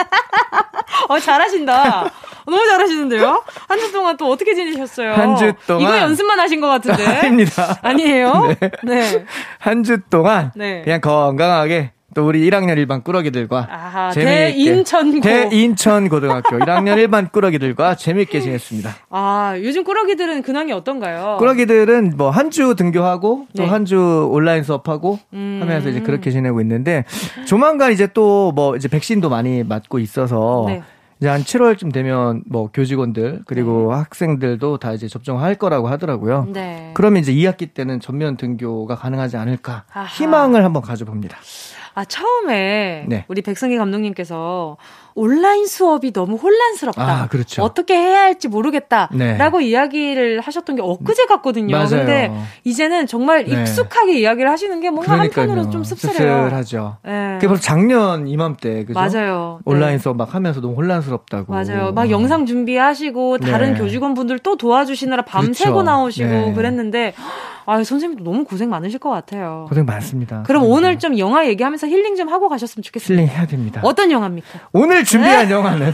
어 1.07 1.19
잘하신다. 1.19 2.09
너무 2.45 2.65
잘하시는데요? 2.67 3.43
한 3.67 3.79
주 3.79 3.91
동안 3.91 4.17
또 4.17 4.29
어떻게 4.31 4.53
지내셨어요? 4.55 5.13
한 5.13 5.35
주 5.35 5.53
동안? 5.67 5.81
이거 5.81 5.97
연습만 5.97 6.39
하신 6.39 6.61
것 6.61 6.67
같은데. 6.67 7.05
아닙니다. 7.05 7.77
아니에요? 7.81 8.55
네. 8.59 8.69
네. 8.83 9.25
한 9.59 9.83
주 9.83 9.99
동안 10.09 10.51
네. 10.55 10.81
그냥 10.83 11.01
건강하게 11.01 11.91
또 12.15 12.25
우리 12.25 12.49
1학년 12.49 12.77
일반 12.77 13.03
꾸러기들과 13.03 13.67
아하, 13.69 14.09
재미있게 14.11 14.63
대인천고. 14.63 15.19
대인천 15.19 16.07
고등학교 16.07 16.57
1학년 16.59 16.97
일반 16.97 17.29
꾸러기들과 17.29 17.95
재미있게 17.95 18.39
지냈습니다. 18.39 18.95
아, 19.09 19.55
요즘 19.61 19.83
꾸러기들은 19.83 20.41
근황이 20.43 20.71
어떤가요? 20.71 21.35
꾸러기들은 21.39 22.13
뭐 22.15 22.31
한 22.31 22.49
주 22.51 22.73
등교하고 22.77 23.47
또 23.57 23.63
네. 23.63 23.67
한주 23.69 24.29
온라인 24.31 24.63
수업하고 24.63 25.19
음. 25.33 25.57
하면서 25.61 25.89
이제 25.89 25.99
그렇게 25.99 26.31
지내고 26.31 26.61
있는데 26.61 27.03
조만간 27.45 27.91
이제 27.91 28.07
또 28.07 28.53
뭐 28.55 28.77
이제 28.77 28.87
백신도 28.87 29.29
많이 29.29 29.63
맞고 29.63 29.99
있어서 29.99 30.63
네. 30.67 30.83
이제 31.19 31.29
한 31.29 31.41
7월쯤 31.41 31.93
되면 31.93 32.43
뭐 32.45 32.69
교직원들 32.73 33.43
그리고 33.45 33.93
학생들도 33.93 34.77
다 34.79 34.91
이제 34.93 35.07
접종할 35.07 35.55
거라고 35.55 35.87
하더라고요. 35.87 36.47
네. 36.51 36.91
그러면 36.93 37.21
이제 37.21 37.33
2학기 37.33 37.73
때는 37.73 37.99
전면 37.99 38.35
등교가 38.37 38.95
가능하지 38.95 39.37
않을까 39.37 39.85
아하. 39.93 40.05
희망을 40.05 40.63
한번 40.65 40.81
가져봅니다. 40.81 41.37
아, 41.93 42.03
처음에 42.03 43.05
네. 43.07 43.25
우리 43.29 43.41
백승기 43.41 43.77
감독님께서 43.77 44.75
온라인 45.15 45.65
수업이 45.65 46.11
너무 46.11 46.35
혼란스럽다. 46.35 47.01
아, 47.01 47.27
그렇죠. 47.27 47.63
어떻게 47.63 47.95
해야 47.95 48.23
할지 48.23 48.49
모르겠다. 48.49 49.09
네. 49.13 49.37
라고 49.37 49.61
이야기를 49.61 50.41
하셨던 50.41 50.75
게 50.75 50.81
엊그제 50.81 51.25
같거든요. 51.25 51.73
맞아요. 51.75 51.89
근데 51.89 52.31
이제는 52.65 53.07
정말 53.07 53.45
네. 53.45 53.61
익숙하게 53.61 54.19
이야기를 54.19 54.51
하시는 54.51 54.79
게 54.81 54.89
뭔가 54.89 55.17
한편으로 55.17 55.69
좀 55.69 55.85
씁쓸해요. 55.85 56.43
씁쓸하죠. 56.43 56.97
네. 57.05 57.35
그게 57.35 57.47
바로 57.47 57.59
작년 57.59 58.27
이맘때 58.27 58.83
그죠? 58.83 58.99
맞아요. 58.99 59.59
온라인 59.63 59.93
네. 59.93 59.97
수업 59.99 60.17
막 60.17 60.35
하면서 60.35 60.59
너무 60.59 60.75
혼란스럽다고. 60.75 61.53
맞아요. 61.53 61.93
막 61.93 62.11
영상 62.11 62.45
준비하시고 62.45 63.37
다른 63.37 63.73
네. 63.73 63.79
교직원분들 63.79 64.39
또 64.39 64.57
도와주시느라 64.57 65.23
밤새고 65.23 65.71
그렇죠. 65.71 65.83
나오시고 65.83 66.27
네. 66.27 66.53
그랬는데 66.53 67.13
아 67.65 67.83
선생님도 67.83 68.23
너무 68.23 68.43
고생 68.45 68.69
많으실 68.69 68.99
것 68.99 69.09
같아요. 69.09 69.65
고생 69.67 69.85
많습니다. 69.85 70.43
그럼 70.43 70.63
네. 70.63 70.69
오늘 70.69 70.99
좀 70.99 71.17
영화 71.17 71.47
얘기하면서 71.47 71.87
힐링 71.87 72.15
좀 72.15 72.29
하고 72.29 72.47
가셨으면 72.47 72.83
좋겠습니다. 72.83 73.21
힐링 73.23 73.35
해야 73.35 73.47
됩니다. 73.47 73.81
어떤 73.83 74.11
영화입니까? 74.11 74.47
오늘 74.71 75.03
준비한 75.03 75.49
영화는 75.49 75.91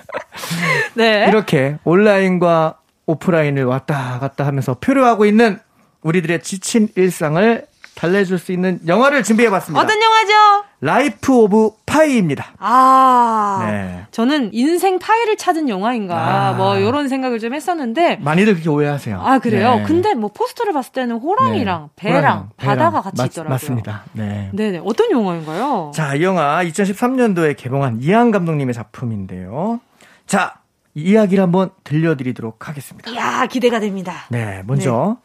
네. 0.94 1.26
이렇게 1.28 1.76
온라인과 1.84 2.78
오프라인을 3.06 3.64
왔다 3.64 4.18
갔다 4.20 4.46
하면서 4.46 4.74
표류하고 4.74 5.26
있는 5.26 5.58
우리들의 6.02 6.42
지친 6.42 6.88
일상을 6.96 7.66
달래줄 7.94 8.38
수 8.38 8.52
있는 8.52 8.80
영화를 8.86 9.22
준비해봤습니다. 9.22 9.82
어떤 9.82 10.00
영화죠? 10.02 10.64
라이프 10.82 11.34
오브 11.34 11.72
파이입니다. 11.84 12.54
아, 12.58 13.66
네. 13.70 14.06
저는 14.12 14.50
인생 14.54 14.98
파이를 14.98 15.36
찾은 15.36 15.68
영화인가 15.68 16.48
아. 16.48 16.52
뭐 16.54 16.78
이런 16.78 17.08
생각을 17.08 17.38
좀 17.38 17.52
했었는데 17.52 18.16
많이들 18.16 18.54
그렇게 18.54 18.70
오해하세요. 18.70 19.20
아 19.20 19.38
그래요? 19.40 19.76
네. 19.76 19.82
근데 19.82 20.14
뭐 20.14 20.30
포스터를 20.32 20.72
봤을 20.72 20.92
때는 20.92 21.16
호랑이랑 21.18 21.90
네. 21.96 22.02
배랑 22.12 22.16
호랑이랑, 22.22 22.48
바다가 22.56 22.90
배랑. 22.90 23.02
같이 23.02 23.16
맞- 23.22 23.26
있더라고요. 23.26 23.52
맞습니다. 23.54 24.04
네. 24.12 24.48
네네 24.54 24.80
어떤 24.84 25.10
영화인가요? 25.10 25.90
자, 25.94 26.14
이 26.14 26.22
영화 26.22 26.64
2013년도에 26.64 27.56
개봉한 27.58 27.98
이한 28.00 28.30
감독님의 28.30 28.72
작품인데요. 28.72 29.80
자, 30.26 30.54
이 30.94 31.10
이야기를 31.10 31.42
한번 31.42 31.70
들려드리도록 31.84 32.68
하겠습니다. 32.68 33.10
이야 33.10 33.46
기대가 33.46 33.80
됩니다. 33.80 34.14
네, 34.30 34.62
먼저 34.66 35.18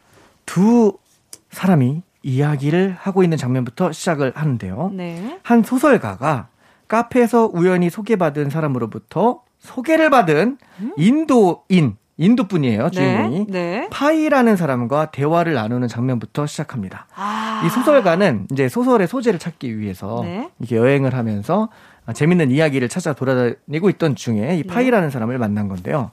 두 0.45 0.97
사람이 1.51 2.01
이야기를 2.25 2.95
하고 2.99 3.23
있는 3.23 3.37
장면부터 3.37 3.91
시작을 3.91 4.33
하는데요. 4.35 4.91
네. 4.93 5.39
한 5.43 5.61
소설가가 5.61 6.47
카페에서 6.87 7.51
우연히 7.53 7.91
소개받은 7.91 8.49
사람으로부터 8.49 9.41
소개를 9.59 10.09
받은 10.09 10.57
인도인, 10.97 11.97
인도분이에요, 12.17 12.89
주인공이. 12.89 13.47
네. 13.47 13.79
네. 13.81 13.87
파이라는 13.91 14.55
사람과 14.55 15.11
대화를 15.11 15.53
나누는 15.53 15.87
장면부터 15.87 16.47
시작합니다. 16.47 17.07
아. 17.15 17.61
이 17.63 17.69
소설가는 17.69 18.47
이제 18.51 18.69
소설의 18.69 19.07
소재를 19.07 19.37
찾기 19.37 19.77
위해서 19.77 20.21
네. 20.23 20.49
이렇게 20.59 20.77
여행을 20.77 21.13
하면서 21.13 21.69
아, 22.07 22.13
재밌는 22.13 22.51
이야기를 22.51 22.89
찾아 22.89 23.13
돌아다니고 23.13 23.89
있던 23.91 24.15
중에 24.15 24.47
네. 24.47 24.57
이 24.57 24.63
파이라는 24.63 25.11
사람을 25.11 25.37
만난 25.37 25.67
건데요. 25.67 26.11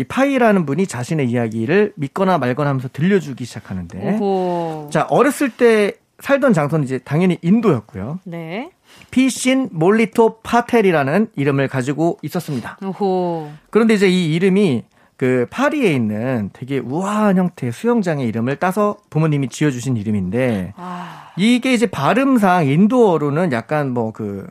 이 0.00 0.04
파이라는 0.04 0.64
분이 0.64 0.86
자신의 0.86 1.28
이야기를 1.28 1.92
믿거나 1.96 2.38
말거나 2.38 2.70
하면서 2.70 2.88
들려주기 2.90 3.44
시작하는데 3.44 4.16
오호. 4.18 4.88
자, 4.90 5.06
어렸을 5.10 5.50
때 5.50 5.92
살던 6.20 6.54
장소는 6.54 6.84
이제 6.86 6.98
당연히 6.98 7.36
인도였고요. 7.42 8.20
네. 8.24 8.70
피신 9.10 9.68
몰리토 9.72 10.40
파텔이라는 10.42 11.28
이름을 11.36 11.68
가지고 11.68 12.18
있었습니다. 12.22 12.78
오호. 12.82 13.50
그런데 13.68 13.92
이제 13.92 14.08
이 14.08 14.34
이름이 14.34 14.84
그 15.18 15.46
파리에 15.50 15.92
있는 15.92 16.48
되게 16.54 16.78
우아한 16.78 17.36
형태의 17.36 17.70
수영장의 17.70 18.26
이름을 18.26 18.56
따서 18.56 18.96
부모님이 19.10 19.50
지어주신 19.50 19.98
이름인데 19.98 20.72
아. 20.78 21.28
이게 21.36 21.74
이제 21.74 21.84
발음상 21.84 22.66
인도어로는 22.68 23.52
약간 23.52 23.90
뭐 23.92 24.12
그 24.12 24.46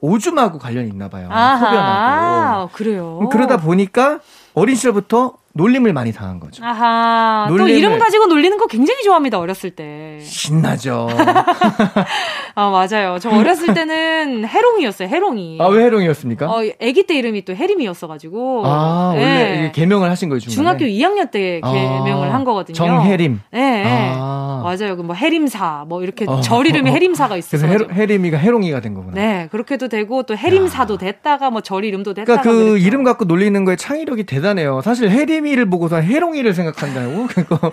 오줌하고 0.00 0.58
관련이 0.58 0.88
있나 0.88 1.08
봐요. 1.08 1.28
아하. 1.30 1.58
소변하고. 1.58 2.68
그래요. 2.72 3.28
그러다 3.30 3.56
보니까 3.56 4.20
어린 4.58 4.74
시절부터 4.74 5.34
놀림을 5.54 5.92
많이 5.92 6.12
당한 6.12 6.38
거죠. 6.38 6.64
아하. 6.64 7.46
또 7.48 7.66
이름 7.68 7.98
가지고 7.98 8.26
놀리는 8.26 8.56
거 8.58 8.66
굉장히 8.66 9.02
좋아합니다, 9.02 9.38
어렸을 9.40 9.70
때. 9.70 10.18
신나죠. 10.22 11.08
아, 12.54 12.70
맞아요. 12.70 13.18
저 13.20 13.30
어렸을 13.30 13.74
때는 13.74 14.44
해롱이었어요, 14.46 15.08
해롱이. 15.08 15.58
아, 15.60 15.66
왜 15.66 15.84
해롱이었습니까? 15.84 16.46
어, 16.48 16.62
아기 16.82 17.06
때 17.06 17.14
이름이 17.16 17.44
또 17.44 17.54
해림이었어가지고. 17.54 18.62
아, 18.66 19.12
원래 19.14 19.24
네. 19.24 19.58
이게 19.58 19.72
개명을 19.72 20.10
하신 20.10 20.28
거예요, 20.28 20.40
중간에? 20.40 20.78
중학교 20.78 20.84
2학년 20.84 21.30
때 21.30 21.60
아, 21.62 21.72
개명을 21.72 22.32
한 22.32 22.44
거거든요. 22.44 22.74
정혜림. 22.74 23.40
네. 23.50 23.60
네. 23.82 24.12
아. 24.14 24.62
맞아요. 24.64 24.96
그 24.96 25.08
뭐 25.08 25.14
해림사, 25.14 25.86
뭐 25.88 26.02
이렇게 26.02 26.26
어. 26.28 26.40
절 26.42 26.66
이름이 26.66 26.90
해림사가 26.90 27.30
그래서 27.30 27.56
있어서. 27.56 27.66
해로, 27.66 27.90
해림이가 27.90 28.36
해롱이가 28.36 28.80
된 28.80 28.92
거구나. 28.92 29.14
네, 29.14 29.48
그렇게도 29.50 29.88
되고 29.88 30.22
또 30.24 30.36
해림사도 30.36 30.98
됐다가 30.98 31.48
뭐 31.50 31.62
절 31.62 31.84
이름도 31.84 32.12
됐다가. 32.14 32.42
그러니까 32.42 32.50
그 32.64 32.70
그랬죠. 32.72 32.86
이름 32.86 33.04
갖고 33.04 33.24
놀리는 33.24 33.64
거에 33.64 33.76
창의력이 33.76 34.24
대단해요. 34.24 34.80
사실 34.82 35.08
해림 35.10 35.37
이를 35.46 35.68
보고서 35.68 35.96
해롱이를 35.96 36.54
생각한다고. 36.54 37.26
그거. 37.32 37.70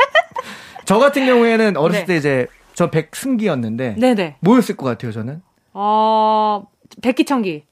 저 0.85 0.99
같은 0.99 1.25
경우에는 1.25 1.77
어렸을 1.77 2.01
네. 2.01 2.05
때 2.05 2.17
이제 2.17 2.47
저 2.73 2.91
백승기였는데 2.91 3.95
네네. 3.97 4.35
뭐였을 4.41 4.75
것 4.75 4.85
같아요, 4.85 5.11
저는? 5.11 5.41
어, 5.73 6.65
백기청기. 7.01 7.63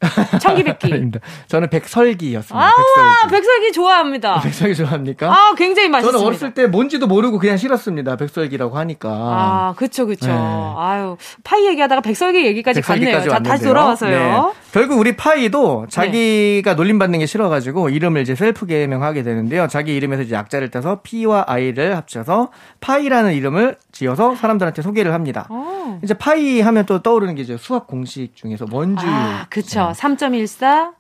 청기백기. 0.42 0.88
아닙니다. 0.94 1.20
저는 1.48 1.70
백설기였습니다. 1.70 2.66
아, 2.68 2.72
백설기. 2.76 3.36
백설기 3.36 3.72
좋아합니다. 3.72 4.42
백설기 4.42 4.76
좋아합니까? 4.76 5.32
아, 5.32 5.54
굉장히 5.58 5.90
맛있습니다. 5.90 6.18
저는 6.18 6.28
어렸을 6.28 6.54
때 6.54 6.68
뭔지도 6.68 7.08
모르고 7.08 7.40
그냥 7.40 7.58
싫었습니다. 7.58 8.16
백설기라고 8.18 8.78
하니까. 8.78 9.10
아, 9.10 9.74
그쵸, 9.78 10.06
그쵸. 10.06 10.28
네. 10.28 10.34
아유, 10.34 11.18
파이 11.44 11.66
얘기하다가 11.68 12.02
백설기 12.02 12.46
얘기까지 12.46 12.82
갔네요. 12.82 13.22
자, 13.22 13.40
다시. 13.40 13.64
돌아와서요. 13.64 14.12
네. 14.12 14.60
결국 14.74 15.00
우리 15.00 15.16
파이도 15.16 15.86
자기가 15.90 16.74
놀림받는 16.74 17.20
게 17.20 17.26
싫어가지고 17.26 17.90
이름을 17.90 18.22
이제 18.22 18.36
셀프 18.36 18.66
개명하게 18.66 19.24
되는데요. 19.24 19.68
자기 19.68 19.96
이름에서 19.96 20.24
이제 20.24 20.36
약자를 20.36 20.72
따서 20.72 21.02
P와 21.04 21.46
I를 21.48 21.96
합쳐서 21.96 22.50
파이라는 22.82 23.34
이름을 23.34 23.78
지어서 23.92 24.36
사람들한테 24.36 24.82
소개를 24.82 25.14
합니다. 25.14 25.46
어. 25.50 26.00
이제 26.04 26.14
파이 26.16 26.60
하면 26.62 26.86
또 26.88 27.02
떠오르는 27.04 27.36
게 27.36 27.44
이제 27.44 27.56
수학 27.58 27.86
공식 27.88 28.36
중에서 28.36 28.66
원주율. 28.72 29.13
아, 29.14 29.46
그쵸. 29.50 29.92
3.14. 29.96 30.94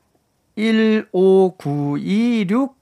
1, 0.56 1.08
5, 1.12 1.56
9, 1.58 1.97
2, 1.99 2.47
6, 2.49 2.76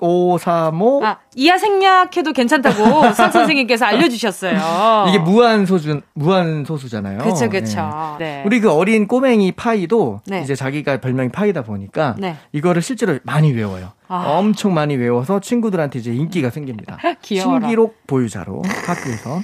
6535 0.00 1.04
아, 1.04 1.18
이하 1.34 1.58
생략해도 1.58 2.32
괜찮다고 2.32 3.12
선 3.12 3.30
선생님께서 3.30 3.84
알려주셨어요. 3.84 5.06
이게 5.08 5.18
무한 5.18 5.66
소주 5.66 6.00
무한 6.14 6.64
소수잖아요. 6.64 7.18
그쵸, 7.18 7.48
네. 7.48 7.60
그쵸. 7.60 8.16
네. 8.18 8.42
우리 8.46 8.60
그 8.60 8.72
어린 8.72 9.06
꼬맹이 9.06 9.52
파이도 9.52 10.20
네. 10.26 10.40
이제 10.42 10.54
자기가 10.54 11.00
별명이 11.00 11.28
파이다 11.30 11.62
보니까 11.62 12.16
네. 12.18 12.36
이거를 12.52 12.82
실제로 12.82 13.18
많이 13.22 13.52
외워요. 13.52 13.92
아. 14.08 14.24
엄청 14.38 14.74
많이 14.74 14.96
외워서 14.96 15.40
친구들한테 15.40 15.98
이제 15.98 16.12
인기가 16.12 16.50
생깁니다. 16.50 16.96
귀여워라. 17.22 17.60
신기록 17.60 18.06
보유자로 18.06 18.62
학교에서. 18.86 19.40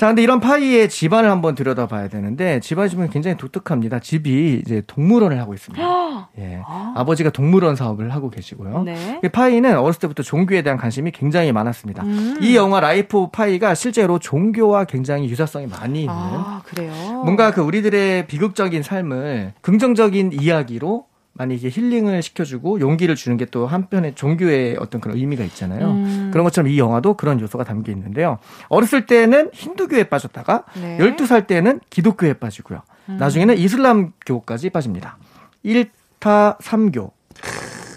자, 0.00 0.06
근데 0.06 0.22
이런 0.22 0.40
파이의 0.40 0.88
집안을 0.88 1.30
한번 1.30 1.54
들여다봐야 1.54 2.08
되는데 2.08 2.58
집안이 2.60 2.88
좀 2.88 3.06
굉장히 3.10 3.36
독특합니다. 3.36 3.98
집이 3.98 4.62
이제 4.64 4.82
동물원을 4.86 5.38
하고 5.38 5.52
있습니다. 5.52 6.30
예. 6.38 6.62
아 6.64 7.04
버지가 7.04 7.28
동물원 7.28 7.76
사업을 7.76 8.08
하고 8.14 8.30
계시고요. 8.30 8.84
네. 8.84 9.20
이 9.22 9.28
파이는 9.28 9.76
어렸을 9.76 10.00
때부터 10.00 10.22
종교에 10.22 10.62
대한 10.62 10.78
관심이 10.78 11.10
굉장히 11.10 11.52
많았습니다. 11.52 12.02
음. 12.04 12.38
이 12.40 12.56
영화 12.56 12.80
라이프 12.80 13.18
오브 13.18 13.30
파이가 13.32 13.74
실제로 13.74 14.18
종교와 14.18 14.84
굉장히 14.84 15.28
유사성이 15.28 15.66
많이 15.66 16.00
있는 16.00 16.14
아, 16.14 16.62
그래요? 16.64 16.92
뭔가 17.22 17.50
그 17.50 17.60
우리들의 17.60 18.26
비극적인 18.26 18.82
삶을 18.82 19.52
긍정적인 19.60 20.32
이야기로 20.32 21.09
많이 21.32 21.54
이게 21.54 21.68
힐링을 21.70 22.22
시켜주고 22.22 22.80
용기를 22.80 23.14
주는 23.14 23.36
게 23.36 23.46
또 23.50 23.66
한편의 23.66 24.14
종교의 24.14 24.76
어떤 24.78 25.00
그런 25.00 25.16
의미가 25.16 25.42
있잖아요. 25.44 25.90
음. 25.92 26.28
그런 26.32 26.44
것처럼 26.44 26.70
이 26.70 26.78
영화도 26.78 27.14
그런 27.14 27.40
요소가 27.40 27.64
담겨 27.64 27.90
있는데요. 27.92 28.38
어렸을 28.68 29.06
때는 29.06 29.50
힌두교에 29.52 30.04
빠졌다가 30.04 30.64
네. 30.80 30.98
12살 30.98 31.46
때는 31.46 31.80
기독교에 31.90 32.34
빠지고요. 32.34 32.82
나중에는 33.06 33.56
이슬람교까지 33.58 34.70
빠집니다. 34.70 35.18
1타 35.64 36.58
3교. 36.60 37.10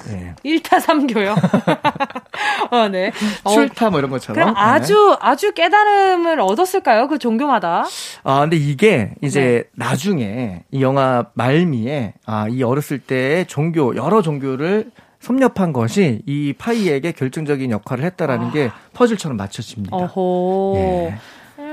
네. 0.08 0.34
1타 0.44 0.80
3교요. 0.82 1.36
어, 2.72 2.88
네. 2.90 3.12
어, 3.44 3.52
출타 3.52 3.90
뭐 3.90 4.00
이런 4.00 4.12
것처럼. 4.12 4.36
그럼 4.36 4.54
네. 4.54 4.60
아주, 4.60 5.18
아주 5.20 5.54
깨달음을 5.54 6.40
얻었을까요? 6.40 7.08
그 7.08 7.18
종교마다? 7.20 7.86
아, 8.24 8.40
근데 8.42 8.58
이게 8.58 9.14
이제 9.22 9.42
네. 9.42 9.64
나중에 9.76 10.64
이 10.72 10.82
영화 10.82 11.26
말미에 11.34 12.14
아, 12.26 12.48
이 12.50 12.64
어렸을 12.64 13.00
때의 13.00 13.46
종교, 13.48 13.96
여러 13.96 14.22
종교를 14.22 14.92
섭렵한 15.20 15.72
것이 15.72 16.22
이 16.26 16.54
파이에게 16.58 17.14
결정적인 17.14 17.72
역할을 17.72 18.04
했다라는 18.04 18.52
게 18.52 18.70
퍼즐처럼 18.94 19.38
맞춰집니다. 19.38 19.96
아. 19.96 20.00
어호. 20.02 20.74
예. 20.76 21.16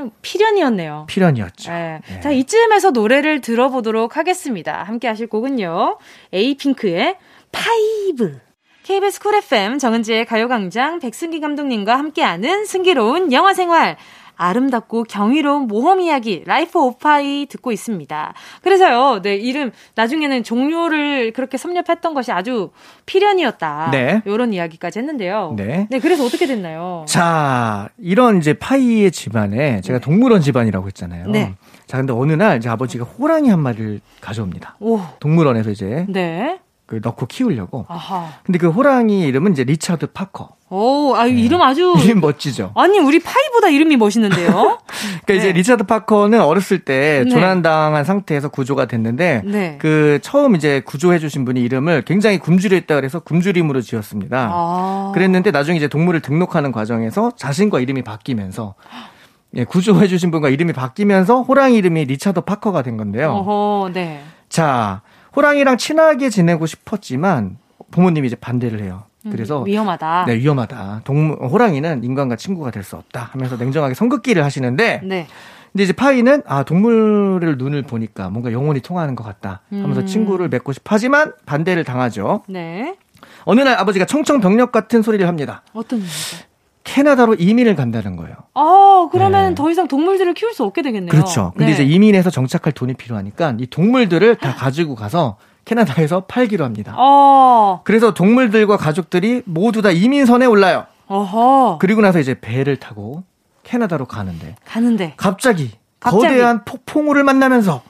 음, 0.00 0.10
필연이었네요. 0.22 1.06
필연이었죠. 1.08 1.70
네. 1.70 2.00
예. 2.16 2.20
자, 2.20 2.30
이쯤에서 2.30 2.90
노래를 2.90 3.40
들어보도록 3.40 4.16
하겠습니다. 4.16 4.82
함께 4.82 5.08
하실 5.08 5.26
곡은요. 5.26 5.98
에이핑크의 6.32 7.16
파이브. 7.52 8.40
KBS 8.82 9.20
쿨 9.20 9.34
FM 9.36 9.78
정은지의 9.78 10.24
가요광장 10.24 10.98
백승기 10.98 11.40
감독님과 11.40 11.96
함께하는 11.96 12.64
승기로운 12.64 13.32
영화 13.32 13.54
생활. 13.54 13.96
아름답고 14.40 15.04
경이로운 15.04 15.66
모험 15.66 16.00
이야기 16.00 16.42
라이프 16.46 16.80
오브 16.80 17.17
파이 17.17 17.44
듣고 17.46 17.72
있습니다. 17.72 18.32
그래서요, 18.62 19.20
네 19.20 19.36
이름 19.36 19.70
나중에는 19.94 20.42
종교를 20.44 21.32
그렇게 21.32 21.58
섭렵했던 21.58 22.14
것이 22.14 22.32
아주 22.32 22.70
필연이었다. 23.04 23.90
네. 23.92 24.22
이런 24.24 24.54
이야기까지 24.54 24.98
했는데요. 25.00 25.54
네. 25.56 25.86
그래서 26.00 26.24
어떻게 26.24 26.46
됐나요? 26.46 27.04
자, 27.06 27.90
이런 27.98 28.38
이제 28.38 28.54
파이의 28.54 29.10
집안에 29.10 29.82
제가 29.82 29.98
동물원 29.98 30.40
집안이라고 30.40 30.86
했잖아요. 30.86 31.26
네. 31.28 31.54
자, 31.86 31.98
근데 31.98 32.14
어느 32.14 32.32
날 32.32 32.56
이제 32.56 32.70
아버지가 32.70 33.04
호랑이 33.04 33.50
한 33.50 33.60
마리를 33.60 34.00
가져옵니다. 34.22 34.76
오, 34.80 35.00
동물원에서 35.18 35.70
이제 35.70 36.06
네, 36.08 36.60
그 36.90 36.98
넣고 37.00 37.26
키우려고. 37.26 37.86
아하. 37.88 38.32
근데 38.42 38.58
그 38.58 38.68
호랑이 38.68 39.22
이름은 39.28 39.52
이제 39.52 39.62
리차드 39.62 40.08
파커. 40.08 40.56
오, 40.70 41.14
아 41.14 41.26
이름 41.26 41.62
아주 41.62 41.94
이름 42.02 42.20
멋지죠? 42.20 42.72
아니 42.74 42.98
우리 42.98 43.20
파이보다 43.20 43.68
이름이 43.68 43.96
멋있는데요. 43.96 44.50
그러니까 45.24 45.34
이제 45.34 45.46
네. 45.46 45.52
리차드 45.52 45.84
파커는 45.84 46.40
어렸을 46.40 46.80
때 46.80 47.22
네. 47.24 47.30
조난당한 47.30 48.04
상태에서 48.04 48.48
구조가 48.48 48.86
됐는데 48.86 49.42
네. 49.44 49.78
그 49.80 50.18
처음 50.22 50.56
이제 50.56 50.82
구조해 50.84 51.20
주신 51.20 51.44
분이 51.44 51.60
이름을 51.60 52.02
굉장히 52.02 52.38
굶주렸다 52.38 52.96
그래서 52.96 53.20
굶주림으로 53.20 53.80
지었습니다. 53.82 54.50
아. 54.52 55.12
그랬는데 55.14 55.52
나중에 55.52 55.76
이제 55.76 55.86
동물을 55.86 56.18
등록하는 56.20 56.72
과정에서 56.72 57.30
자신과 57.36 57.78
이름이 57.78 58.02
바뀌면서 58.02 58.74
예, 59.54 59.64
구조해 59.64 60.08
주신 60.08 60.32
분과 60.32 60.48
이름이 60.48 60.72
바뀌면서 60.72 61.42
호랑이 61.42 61.76
이름이 61.76 62.04
리차드 62.06 62.40
파커가 62.40 62.82
된 62.82 62.96
건데요. 62.96 63.30
어허, 63.30 63.90
네. 63.92 64.22
자, 64.48 65.02
호랑이랑 65.36 65.76
친하게 65.78 66.30
지내고 66.30 66.66
싶었지만 66.66 67.58
부모님이 67.90 68.26
이제 68.28 68.36
반대를 68.36 68.80
해요. 68.82 69.04
그래서 69.30 69.60
음, 69.60 69.66
위험하다. 69.66 70.24
네, 70.26 70.36
위험하다. 70.36 71.02
동물 71.04 71.36
호랑이는 71.46 72.04
인간과 72.04 72.36
친구가 72.36 72.70
될 72.70 72.82
수 72.82 72.96
없다 72.96 73.28
하면서 73.32 73.56
냉정하게 73.56 73.94
선긋기를 73.94 74.42
하시는데 74.44 75.00
네. 75.04 75.26
근데 75.72 75.84
이제 75.84 75.92
파이는 75.92 76.42
아 76.46 76.62
동물을 76.64 77.56
눈을 77.58 77.82
보니까 77.82 78.30
뭔가 78.30 78.50
영혼이 78.50 78.80
통하는 78.80 79.14
것 79.14 79.22
같다 79.22 79.60
하면서 79.70 80.00
음. 80.00 80.06
친구를 80.06 80.48
맺고 80.48 80.72
싶어 80.72 80.94
하지만 80.94 81.32
반대를 81.46 81.84
당하죠. 81.84 82.42
네. 82.48 82.96
어느 83.44 83.60
날 83.60 83.78
아버지가 83.78 84.06
청청병력 84.06 84.72
같은 84.72 85.02
소리를 85.02 85.26
합니다. 85.28 85.62
어떤 85.74 85.98
일이죠? 86.00 86.36
캐나다로 86.84 87.34
이민을 87.34 87.76
간다는 87.76 88.16
거예요. 88.16 88.36
아, 88.54 89.08
그러면 89.12 89.50
네. 89.50 89.54
더 89.54 89.70
이상 89.70 89.86
동물들을 89.86 90.32
키울 90.34 90.52
수 90.52 90.64
없게 90.64 90.82
되겠네요. 90.82 91.10
그렇죠. 91.10 91.52
근데 91.56 91.66
네. 91.66 91.72
이제 91.72 91.84
이민해서 91.84 92.30
정착할 92.30 92.72
돈이 92.72 92.94
필요하니까 92.94 93.54
이 93.58 93.66
동물들을 93.66 94.36
다 94.36 94.54
가지고 94.54 94.94
가서 94.94 95.36
캐나다에서 95.64 96.20
팔기로 96.26 96.64
합니다. 96.64 96.94
어, 96.96 97.82
그래서 97.84 98.14
동물들과 98.14 98.76
가족들이 98.76 99.42
모두 99.44 99.82
다 99.82 99.90
이민선에 99.90 100.46
올라요. 100.46 100.86
어허. 101.06 101.78
그리고 101.80 102.00
나서 102.00 102.18
이제 102.18 102.38
배를 102.40 102.76
타고 102.76 103.24
캐나다로 103.62 104.06
가는데 104.06 104.56
가는데. 104.64 105.14
갑자기, 105.16 105.70
갑자기. 106.00 106.24
거대한 106.24 106.64
폭풍우를 106.64 107.24
만나면서 107.24 107.82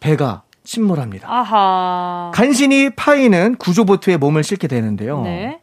배가 0.00 0.42
침몰합니다. 0.64 1.28
아하. 1.30 2.30
간신히 2.34 2.90
파이는 2.90 3.56
구조보트에 3.56 4.16
몸을 4.16 4.42
싣게 4.42 4.66
되는데요. 4.66 5.22
네. 5.22 5.60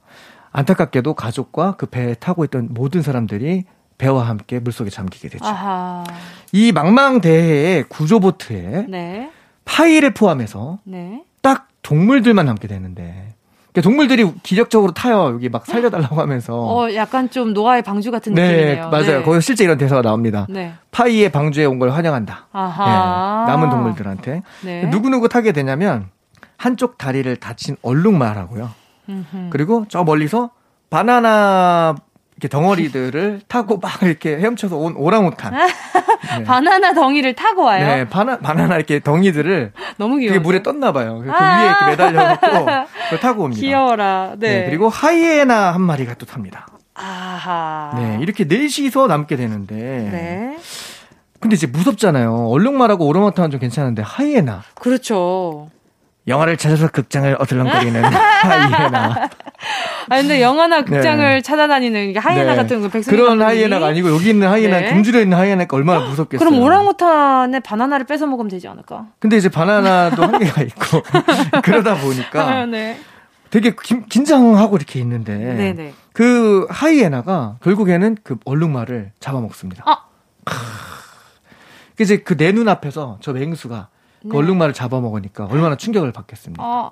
안타깝게도 0.52 1.14
가족과 1.14 1.76
그 1.78 1.86
배에 1.86 2.14
타고 2.16 2.44
있던 2.46 2.70
모든 2.72 3.02
사람들이 3.02 3.64
배와 3.98 4.28
함께 4.28 4.60
물속에 4.60 4.90
잠기게 4.90 5.30
되죠. 5.30 5.46
아하. 5.46 6.04
이 6.52 6.72
망망대해의 6.72 7.84
구조보트에 7.84 8.86
네. 8.90 9.30
파이를 9.66 10.14
포함해서 10.14 10.80
네. 10.84 11.24
딱 11.42 11.68
동물들만 11.84 12.46
남게 12.46 12.68
되는데 12.68 13.34
그러니까 13.72 13.82
동물들이 13.90 14.34
기적적으로 14.44 14.92
타요. 14.92 15.28
여기 15.34 15.48
막 15.48 15.66
살려달라고 15.66 16.20
하면서. 16.20 16.54
어, 16.60 16.94
약간 16.94 17.30
좀 17.30 17.54
노아의 17.54 17.84
방주 17.84 18.12
같은 18.12 18.34
네, 18.34 18.52
느낌이네요. 18.52 18.90
맞아요. 18.90 19.06
네. 19.20 19.24
거기서 19.24 19.40
실제 19.40 19.64
이런 19.64 19.78
대사가 19.78 20.02
나옵니다. 20.02 20.46
네. 20.50 20.74
파이의 20.92 21.32
방주에 21.32 21.64
온 21.66 21.80
걸 21.80 21.92
환영한다. 21.92 22.48
아하. 22.52 23.46
네, 23.48 23.52
남은 23.54 23.70
동물들한테. 23.70 24.42
네. 24.66 24.86
누구누구 24.88 25.30
타게 25.30 25.54
되냐면 25.54 26.10
한쪽 26.58 26.98
다리를 26.98 27.34
다친 27.38 27.78
얼룩말하고요. 27.82 28.72
음흠. 29.12 29.48
그리고 29.50 29.86
저 29.90 30.04
멀리서 30.04 30.52
바나나 30.90 31.96
이렇게 32.38 32.48
덩어리들을 32.48 33.42
타고 33.48 33.78
막 33.78 34.02
이렇게 34.04 34.38
헤엄쳐서 34.38 34.78
온 34.78 34.96
오랑우탄. 34.96 35.54
네. 36.38 36.44
바나나 36.44 36.94
덩이를 36.94 37.36
타고 37.36 37.64
와요. 37.64 37.86
네, 37.86 38.08
바나, 38.08 38.38
바나나 38.40 38.76
이렇게 38.78 39.00
덩이들을 39.00 39.74
너무 39.98 40.16
그게 40.16 40.28
귀여워. 40.28 40.42
물에 40.42 40.64
떴나 40.64 40.92
봐요. 40.92 41.22
그 41.24 41.32
아. 41.32 41.60
위에 41.60 41.66
이렇게 41.66 41.86
매달려놓고 41.88 42.48
그걸 42.48 43.20
타고 43.20 43.44
옵니다. 43.44 43.60
귀여워라. 43.60 44.34
네. 44.38 44.62
네, 44.62 44.66
그리고 44.68 44.90
하이에나 44.90 45.74
한 45.74 45.82
마리가 45.82 46.14
또 46.16 46.26
탑니다. 46.26 46.68
아하. 46.94 47.94
네, 47.96 48.20
이렇게 48.22 48.44
넷이서 48.46 49.08
남게 49.08 49.36
되는데. 49.36 49.76
네. 49.76 50.58
근데 51.40 51.56
이제 51.56 51.66
무섭잖아요. 51.66 52.50
얼룩말하고 52.50 53.08
오랑우탄은 53.08 53.50
좀 53.50 53.60
괜찮은데 53.60 54.04
하이에나. 54.04 54.62
그렇죠. 54.76 55.71
영화를 56.28 56.56
찾아서 56.58 56.88
극장을 56.88 57.36
어슬렁거리는 57.40 58.04
하이에나. 58.04 59.30
아 60.10 60.18
근데 60.18 60.42
영화나 60.42 60.84
극장을 60.84 61.24
네. 61.36 61.42
찾아다니는 61.42 62.10
이게 62.10 62.20
하이에나 62.20 62.52
네. 62.52 62.56
같은 62.58 62.82
그 62.82 62.90
백승 62.90 63.12
그런 63.16 63.42
하이에나가 63.42 63.88
아니고 63.88 64.14
여기 64.14 64.30
있는 64.30 64.48
하이에나 64.48 64.80
네. 64.82 64.94
굶주려 64.94 65.22
있는 65.22 65.38
하이에나가 65.38 65.76
얼마나 65.78 66.08
무섭겠어요. 66.08 66.48
그럼 66.48 66.62
오랑우탄의 66.62 67.62
바나나를 67.62 68.06
뺏어 68.06 68.28
먹으면 68.28 68.50
되지 68.50 68.68
않을까? 68.68 69.08
근데 69.20 69.38
이제 69.38 69.50
바나나도 69.50 70.22
한계가 70.22 70.62
있고 70.64 71.02
그러다 71.64 71.96
보니까 71.96 72.48
아, 72.48 72.66
네. 72.66 73.00
되게 73.50 73.76
긴, 73.82 74.06
긴장하고 74.06 74.78
이렇게 74.78 75.00
있는데 75.00 75.36
네네. 75.38 75.94
그 76.14 76.68
하이에나가 76.70 77.58
결국에는 77.64 78.18
그 78.24 78.38
얼룩말을 78.46 79.12
잡아먹습니다. 79.20 79.84
아. 79.88 80.06
그 81.96 82.04
이제 82.04 82.18
그 82.18 82.36
내 82.38 82.52
눈앞에서 82.52 83.18
저 83.22 83.34
맹수가 83.34 83.90
그 84.22 84.28
네. 84.28 84.38
얼룩말을 84.38 84.74
잡아먹으니까 84.74 85.46
얼마나 85.46 85.76
충격을 85.76 86.12
받겠습니까. 86.12 86.64
아, 86.64 86.92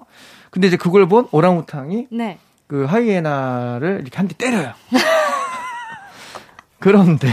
근데 0.51 0.67
이제 0.67 0.77
그걸 0.77 1.07
본 1.07 1.27
오랑우탕이 1.31 2.07
네. 2.11 2.39
그 2.67 2.85
하이에나를 2.85 3.99
이렇게 4.01 4.17
한 4.17 4.27
대 4.27 4.35
때려요. 4.35 4.73
그런데 6.79 7.27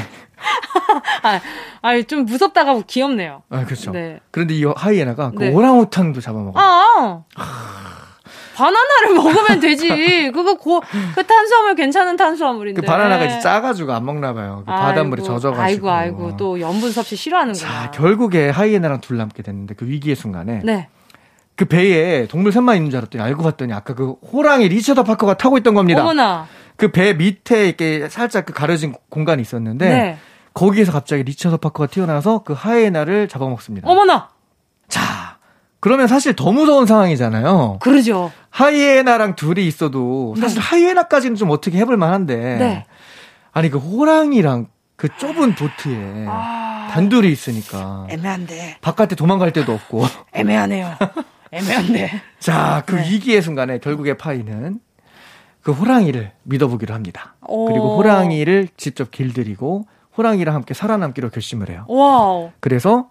아, 1.22 1.40
아, 1.82 2.02
좀 2.02 2.24
무섭다가 2.24 2.80
귀엽네요. 2.86 3.42
아 3.50 3.64
그렇죠. 3.64 3.90
네. 3.92 4.20
그런데 4.30 4.54
이 4.54 4.64
하이에나가 4.64 5.30
그 5.30 5.44
네. 5.44 5.50
오랑우탕도 5.52 6.20
잡아먹어요. 6.20 6.62
아, 6.62 7.24
바나나를 8.56 9.14
먹으면 9.14 9.60
되지. 9.60 10.30
그거 10.32 10.54
고, 10.54 10.80
그 11.14 11.26
탄수화물 11.26 11.74
괜찮은 11.74 12.16
탄수화물인데. 12.16 12.80
그 12.80 12.86
바나나가 12.86 13.24
이제 13.26 13.38
짜가지고 13.40 13.92
안 13.92 14.04
먹나 14.04 14.32
봐요. 14.32 14.62
그 14.66 14.72
바닷물에 14.72 15.22
젖어가지고. 15.22 15.60
아이고, 15.62 15.90
아이고. 15.90 16.36
또 16.36 16.58
염분 16.60 16.90
섭취 16.90 17.16
싫어하는구나. 17.16 17.68
자, 17.68 17.90
결국에 17.90 18.48
하이에나랑 18.48 19.00
둘 19.02 19.18
남게 19.18 19.42
됐는데 19.42 19.74
그 19.74 19.86
위기의 19.86 20.16
순간에 20.16 20.62
네. 20.64 20.88
그 21.54 21.64
배에 21.66 22.26
동물 22.28 22.52
셋만 22.52 22.76
있는 22.76 22.90
줄 22.90 22.98
알았더니 22.98 23.22
알고 23.22 23.42
봤더니 23.42 23.72
아까 23.72 23.94
그 23.94 24.12
호랑이 24.32 24.68
리처드 24.68 25.04
파커가 25.04 25.34
타고 25.36 25.56
있던 25.58 25.74
겁니다. 25.74 26.02
어머나. 26.02 26.46
그 26.76 26.90
배 26.92 27.14
밑에 27.14 27.68
이렇게 27.68 28.08
살짝 28.10 28.44
그 28.44 28.52
가려진 28.52 28.94
공간이 29.08 29.40
있었는데 29.40 29.88
네. 29.88 30.18
거기에서 30.52 30.92
갑자기 30.92 31.22
리처드 31.22 31.56
파커가 31.56 31.86
튀어나와서 31.86 32.42
그 32.44 32.52
하이에나를 32.52 33.28
잡아먹습니다. 33.28 33.88
어머나. 33.90 34.28
자, 34.88 35.25
그러면 35.86 36.08
사실 36.08 36.34
더 36.34 36.50
무서운 36.50 36.84
상황이잖아요. 36.84 37.78
그러죠. 37.80 38.32
하이에나랑 38.50 39.36
둘이 39.36 39.68
있어도 39.68 40.34
사실 40.36 40.58
하이에나까지는 40.58 41.36
좀 41.36 41.50
어떻게 41.50 41.78
해볼 41.78 41.96
만한데 41.96 42.36
네. 42.56 42.86
아니 43.52 43.70
그 43.70 43.78
호랑이랑 43.78 44.66
그 44.96 45.08
좁은 45.16 45.54
보트에 45.54 46.26
아. 46.28 46.88
단둘이 46.90 47.30
있으니까 47.30 48.08
애매한데. 48.10 48.78
바깥에 48.80 49.14
도망갈 49.14 49.52
데도 49.52 49.74
없고 49.74 50.02
애매하네요. 50.34 50.96
애매한데. 51.52 52.20
자, 52.40 52.82
그 52.84 52.96
네. 52.96 53.08
위기의 53.08 53.40
순간에 53.40 53.78
결국에 53.78 54.16
파이는 54.16 54.80
그 55.62 55.70
호랑이를 55.70 56.32
믿어보기로 56.42 56.94
합니다. 56.94 57.36
오. 57.46 57.66
그리고 57.66 57.96
호랑이를 57.96 58.70
직접 58.76 59.12
길들이고 59.12 59.86
호랑이랑 60.18 60.52
함께 60.52 60.74
살아남기로 60.74 61.30
결심을 61.30 61.70
해요. 61.70 61.84
와우. 61.86 62.50
그래서 62.58 63.08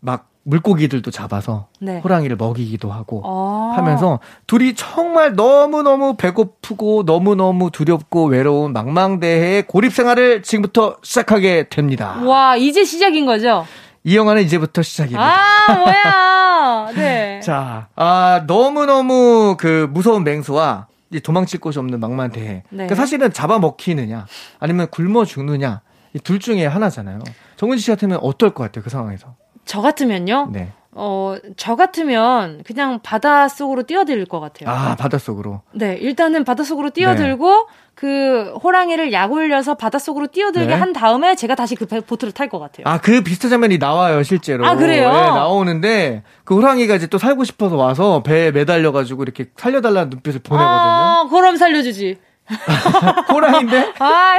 막 0.00 0.33
물고기들도 0.44 1.10
잡아서 1.10 1.66
네. 1.80 1.98
호랑이를 2.00 2.36
먹이기도 2.36 2.92
하고 2.92 3.22
아. 3.24 3.76
하면서 3.76 4.20
둘이 4.46 4.74
정말 4.74 5.34
너무너무 5.34 6.16
배고프고 6.16 7.04
너무너무 7.04 7.70
두렵고 7.70 8.26
외로운 8.26 8.72
망망대해의 8.72 9.66
고립 9.66 9.92
생활을 9.92 10.42
지금부터 10.42 10.96
시작하게 11.02 11.68
됩니다. 11.70 12.20
와, 12.24 12.56
이제 12.56 12.84
시작인 12.84 13.26
거죠? 13.26 13.66
이 14.04 14.16
영화는 14.16 14.42
이제부터 14.42 14.82
시작입니다. 14.82 15.22
아, 15.22 15.74
뭐야. 15.74 16.92
네. 16.96 17.40
자, 17.40 17.88
아, 17.96 18.44
너무너무 18.46 19.56
그 19.58 19.88
무서운 19.90 20.24
맹수와 20.24 20.88
도망칠 21.22 21.60
곳이 21.60 21.78
없는 21.78 22.00
망망대해. 22.00 22.46
네. 22.46 22.62
그러니까 22.70 22.94
사실은 22.96 23.32
잡아먹히느냐, 23.32 24.26
아니면 24.58 24.88
굶어 24.90 25.24
죽느냐, 25.24 25.80
이 26.14 26.18
둘 26.18 26.38
중에 26.38 26.66
하나잖아요. 26.66 27.20
정은지 27.56 27.82
씨 27.82 27.90
같으면 27.90 28.18
어떨 28.22 28.50
것 28.54 28.62
같아요, 28.64 28.84
그 28.84 28.90
상황에서? 28.90 29.34
저 29.64 29.80
같으면요? 29.80 30.48
네. 30.52 30.72
어, 30.96 31.34
저 31.56 31.74
같으면 31.74 32.62
그냥 32.64 33.00
바닷속으로 33.02 33.82
뛰어들 33.82 34.24
것 34.26 34.38
같아요. 34.38 34.68
아, 34.70 34.94
바닷속으로. 34.94 35.62
네, 35.72 35.96
일단은 36.00 36.44
바닷속으로 36.44 36.90
뛰어들고 36.90 37.66
그 37.96 38.52
호랑이를 38.62 39.12
약 39.12 39.32
올려서 39.32 39.74
바닷속으로 39.74 40.28
뛰어들게 40.28 40.66
네. 40.68 40.74
한 40.74 40.92
다음에 40.92 41.34
제가 41.34 41.54
다시 41.56 41.74
그 41.74 41.86
배- 41.86 42.00
보트를 42.00 42.32
탈 42.32 42.48
것 42.48 42.58
같아요. 42.60 42.84
아, 42.86 42.98
그 43.00 43.22
비슷한 43.22 43.50
장면이 43.50 43.78
나와요, 43.78 44.22
실제로. 44.22 44.64
아, 44.66 44.76
그래요? 44.76 45.08
예, 45.08 45.10
나오는데, 45.12 46.22
그 46.44 46.54
호랑이가 46.56 46.94
이제 46.96 47.06
또 47.08 47.18
살고 47.18 47.42
싶어서 47.44 47.76
와서 47.76 48.22
배에 48.22 48.52
매달려 48.52 48.92
가지고 48.92 49.22
이렇게 49.24 49.46
살려달라는 49.56 50.10
눈빛을 50.10 50.40
보내거든요. 50.42 50.68
아, 50.70 51.26
그럼 51.30 51.56
살려주지. 51.56 52.18
호랑이인데? 53.32 53.94
아, 53.98 54.34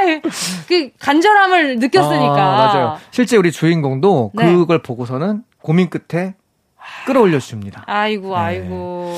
그 0.68 0.90
간절함을 0.98 1.78
느꼈으니까. 1.78 2.32
아, 2.32 2.66
맞아요. 2.66 2.96
실제 3.10 3.36
우리 3.36 3.50
주인공도 3.50 4.32
네. 4.34 4.52
그걸 4.52 4.82
보고서는 4.82 5.42
고민 5.60 5.90
끝에 5.90 6.34
끌어올려 7.06 7.38
줍니다. 7.38 7.82
아이고, 7.86 8.30
네. 8.30 8.34
아이고. 8.36 9.14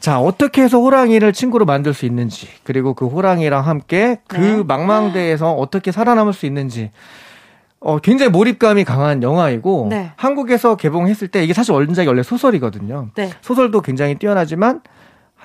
자, 0.00 0.20
어떻게 0.20 0.62
해서 0.62 0.78
호랑이를 0.78 1.32
친구로 1.32 1.64
만들 1.64 1.94
수 1.94 2.06
있는지, 2.06 2.48
그리고 2.64 2.94
그 2.94 3.06
호랑이랑 3.06 3.66
함께 3.66 4.18
그 4.26 4.36
네. 4.36 4.62
망망대에서 4.64 5.52
어떻게 5.52 5.92
살아남을 5.92 6.32
수 6.32 6.46
있는지, 6.46 6.90
어, 7.78 7.98
굉장히 7.98 8.30
몰입감이 8.30 8.84
강한 8.84 9.22
영화이고, 9.22 9.88
네. 9.90 10.12
한국에서 10.16 10.76
개봉했을 10.76 11.28
때 11.28 11.44
이게 11.44 11.52
사실 11.52 11.72
원작이 11.72 12.08
원래 12.08 12.22
소설이거든요. 12.22 13.10
네. 13.14 13.30
소설도 13.40 13.80
굉장히 13.82 14.16
뛰어나지만, 14.16 14.80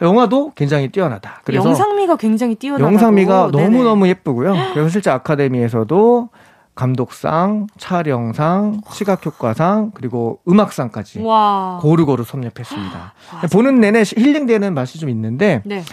영화도 0.02 0.54
굉장히 0.56 0.90
뛰어나다. 0.90 1.42
그래서 1.44 1.68
영상미가 1.70 2.18
굉장히 2.18 2.56
뛰어나고 2.56 2.84
영상미가 2.84 3.50
너무 3.52 3.84
너무 3.84 4.08
예쁘고요. 4.08 4.56
그래서 4.74 4.90
실제 4.90 5.10
아카데미에서도 5.10 6.30
감독상, 6.76 7.66
촬영상, 7.80 8.82
시각효과상, 8.92 9.92
그리고 9.96 10.40
음악상까지 10.48 11.22
와. 11.22 11.80
고루고루 11.82 12.24
섭렵했습니다. 12.24 13.14
보는 13.52 13.80
내내 13.80 14.04
힐링되는 14.06 14.74
맛이 14.76 15.00
좀 15.00 15.10
있는데 15.10 15.62
네. 15.66 15.84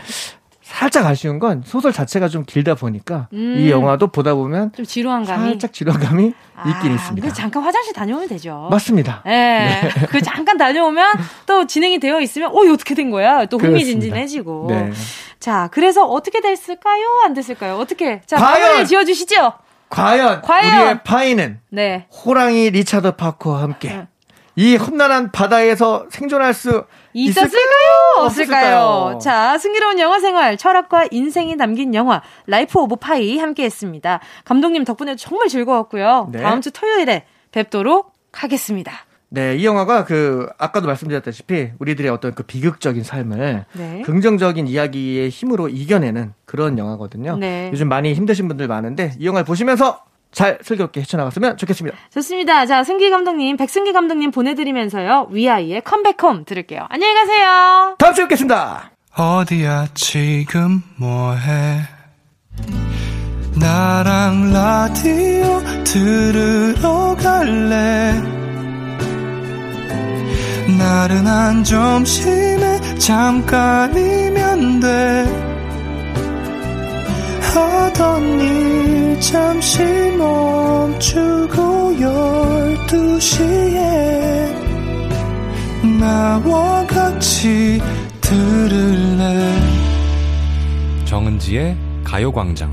살짝 0.74 1.06
아쉬운 1.06 1.38
건 1.38 1.62
소설 1.64 1.92
자체가 1.92 2.26
좀 2.26 2.42
길다 2.44 2.74
보니까 2.74 3.28
음. 3.32 3.56
이 3.58 3.70
영화도 3.70 4.08
보다 4.08 4.34
보면 4.34 4.72
좀 4.72 4.84
지루한 4.84 5.24
감이. 5.24 5.50
살짝 5.50 5.72
지루감이 5.72 6.24
있긴 6.24 6.90
아, 6.90 6.94
있습니다. 6.96 7.28
그 7.28 7.32
잠깐 7.32 7.62
화장실 7.62 7.92
다녀오면 7.92 8.26
되죠. 8.26 8.66
맞습니다. 8.72 9.22
예. 9.28 9.88
그 10.10 10.20
잠깐 10.20 10.58
다녀오면 10.58 11.12
또 11.46 11.64
진행이 11.68 12.00
되어 12.00 12.20
있으면 12.20 12.50
어, 12.50 12.72
어떻게 12.72 12.96
된 12.96 13.12
거야? 13.12 13.44
또 13.46 13.58
흥미진진해지고. 13.58 14.66
네. 14.68 14.90
자, 15.38 15.68
그래서 15.70 16.06
어떻게 16.06 16.40
됐을까요? 16.40 17.04
안 17.24 17.34
됐을까요? 17.34 17.76
어떻게? 17.76 18.22
자, 18.26 18.36
과연! 18.36 18.60
마무리를 18.60 18.86
지어 18.86 19.04
주시죠. 19.04 19.52
과연, 19.90 20.42
과연! 20.42 20.80
우리의 20.80 21.04
파이는 21.04 21.60
네. 21.70 22.06
호랑이 22.10 22.70
리차드 22.70 23.12
파커와 23.12 23.62
함께 23.62 23.90
네. 23.90 24.06
이 24.56 24.74
험난한 24.74 25.30
바다에서 25.30 26.06
생존할 26.10 26.52
수 26.52 26.84
있었을까요? 27.14 28.18
없을까요? 28.18 29.18
자, 29.22 29.56
슬기로운 29.56 29.98
영화 29.98 30.18
생활, 30.18 30.56
철학과 30.56 31.06
인생이 31.10 31.56
담긴 31.56 31.94
영화, 31.94 32.22
라이프 32.46 32.78
오브 32.78 32.96
파이 32.96 33.38
함께 33.38 33.64
했습니다. 33.64 34.20
감독님 34.44 34.84
덕분에 34.84 35.16
정말 35.16 35.48
즐거웠고요. 35.48 36.28
네. 36.32 36.42
다음 36.42 36.60
주 36.60 36.70
토요일에 36.70 37.24
뵙도록 37.52 38.12
하겠습니다. 38.32 38.92
네, 39.30 39.56
이 39.56 39.64
영화가 39.64 40.04
그 40.04 40.48
아까도 40.58 40.86
말씀드렸다시피 40.86 41.70
우리들의 41.80 42.08
어떤 42.10 42.34
그 42.34 42.44
비극적인 42.44 43.02
삶을 43.02 43.64
네. 43.72 44.02
긍정적인 44.02 44.68
이야기의 44.68 45.28
힘으로 45.28 45.68
이겨내는 45.68 46.34
그런 46.44 46.78
영화거든요. 46.78 47.36
네. 47.36 47.70
요즘 47.72 47.88
많이 47.88 48.14
힘드신 48.14 48.46
분들 48.46 48.68
많은데 48.68 49.14
이 49.18 49.26
영화를 49.26 49.44
보시면서 49.44 50.04
잘 50.34 50.58
슬기롭게 50.62 51.00
헤쳐나갔으면 51.00 51.56
좋겠습니다. 51.56 51.96
좋습니다. 52.12 52.66
자, 52.66 52.84
승기 52.84 53.08
감독님, 53.08 53.56
백승기 53.56 53.92
감독님 53.92 54.30
보내드리면서요. 54.32 55.28
위아이의 55.30 55.82
컴백홈 55.82 56.44
들을게요. 56.44 56.86
안녕히 56.90 57.14
가세요. 57.14 57.96
다음 57.98 58.14
주에 58.14 58.24
뵙겠습니다. 58.24 58.90
어디야 59.16 59.86
지금 59.94 60.82
뭐해 60.96 61.80
나랑 63.56 64.52
라디오 64.52 65.62
들으러 65.84 67.14
갈래 67.14 68.20
나른한 70.76 71.62
점심에 71.62 72.98
잠깐이면 72.98 74.80
돼 74.80 75.24
하던 77.54 78.40
일 78.40 78.93
잠시 79.20 79.82
멈추고 80.16 82.00
열두 82.00 83.20
시에 83.20 84.54
나와 86.00 86.86
같이 86.86 87.80
들을래 88.20 89.54
정은지의 91.04 91.76
가요광장. 92.02 92.72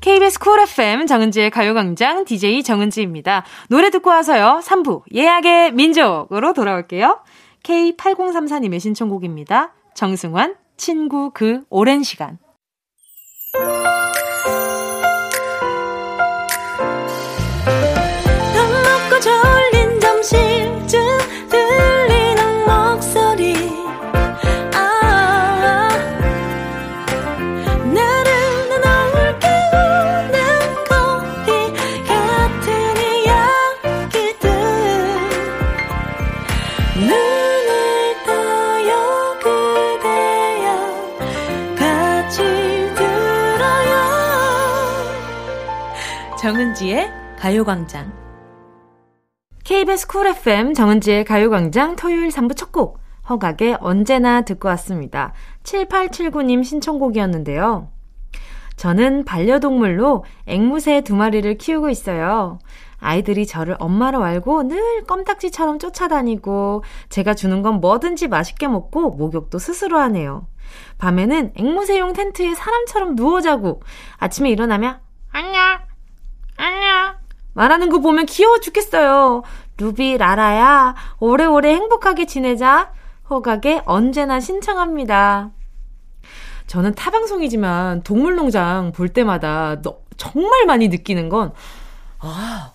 KBS 0.00 0.38
쿨 0.38 0.60
FM 0.60 1.06
정은지의 1.06 1.50
가요광장 1.50 2.24
DJ 2.24 2.62
정은지입니다. 2.62 3.44
노래 3.68 3.90
듣고 3.90 4.10
와서요. 4.10 4.60
3부 4.62 5.02
예약의 5.12 5.72
민족으로 5.72 6.52
돌아올게요. 6.52 7.18
K8034님의 7.64 8.78
신청곡입니다. 8.80 9.74
정승환 9.94 10.54
친구 10.76 11.32
그 11.34 11.62
오랜 11.70 12.02
시간. 12.02 12.38
정은지의 46.46 47.10
가요광장 47.40 48.12
KBS 49.64 50.06
쿨 50.06 50.28
FM 50.28 50.74
정은지의 50.74 51.24
가요광장 51.24 51.96
토요일 51.96 52.28
3부 52.28 52.56
첫 52.56 52.70
곡 52.70 53.00
허각의 53.28 53.78
언제나 53.80 54.42
듣고 54.42 54.68
왔습니다. 54.68 55.32
7879님 55.64 56.62
신청곡이었는데요. 56.62 57.90
저는 58.76 59.24
반려동물로 59.24 60.24
앵무새 60.46 61.00
두 61.00 61.16
마리를 61.16 61.58
키우고 61.58 61.88
있어요. 61.90 62.60
아이들이 63.00 63.44
저를 63.44 63.74
엄마로 63.80 64.22
알고 64.22 64.68
늘 64.68 65.02
껌딱지처럼 65.02 65.80
쫓아다니고 65.80 66.84
제가 67.08 67.34
주는 67.34 67.60
건 67.62 67.80
뭐든지 67.80 68.28
맛있게 68.28 68.68
먹고 68.68 69.10
목욕도 69.10 69.58
스스로 69.58 69.98
하네요. 69.98 70.46
밤에는 70.98 71.54
앵무새용 71.56 72.12
텐트에 72.12 72.54
사람처럼 72.54 73.16
누워 73.16 73.40
자고 73.40 73.82
아침에 74.18 74.48
일어나면 74.50 75.00
안녕 75.32 75.95
안녕 76.56 77.14
말하는 77.54 77.88
거 77.88 78.00
보면 78.00 78.26
귀여워 78.26 78.58
죽겠어요. 78.60 79.42
루비 79.78 80.18
라라야 80.18 80.94
오래오래 81.20 81.74
행복하게 81.74 82.26
지내자. 82.26 82.92
허각에 83.28 83.82
언제나 83.86 84.40
신청합니다. 84.40 85.50
저는 86.66 86.94
타방송이지만 86.94 88.02
동물농장 88.02 88.92
볼 88.92 89.08
때마다 89.08 89.80
너, 89.82 89.98
정말 90.16 90.66
많이 90.66 90.88
느끼는 90.88 91.28
건, 91.28 91.52
아, 92.18 92.72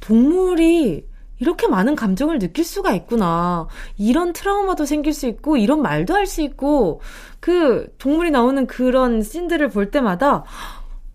동물이 0.00 1.06
이렇게 1.40 1.66
많은 1.66 1.96
감정을 1.96 2.38
느낄 2.38 2.64
수가 2.64 2.92
있구나. 2.92 3.66
이런 3.98 4.32
트라우마도 4.32 4.84
생길 4.86 5.12
수 5.12 5.26
있고, 5.26 5.56
이런 5.56 5.82
말도 5.82 6.14
할 6.14 6.26
수 6.26 6.42
있고, 6.42 7.00
그 7.40 7.92
동물이 7.98 8.30
나오는 8.30 8.66
그런 8.66 9.22
씬들을 9.22 9.68
볼 9.70 9.90
때마다, 9.90 10.44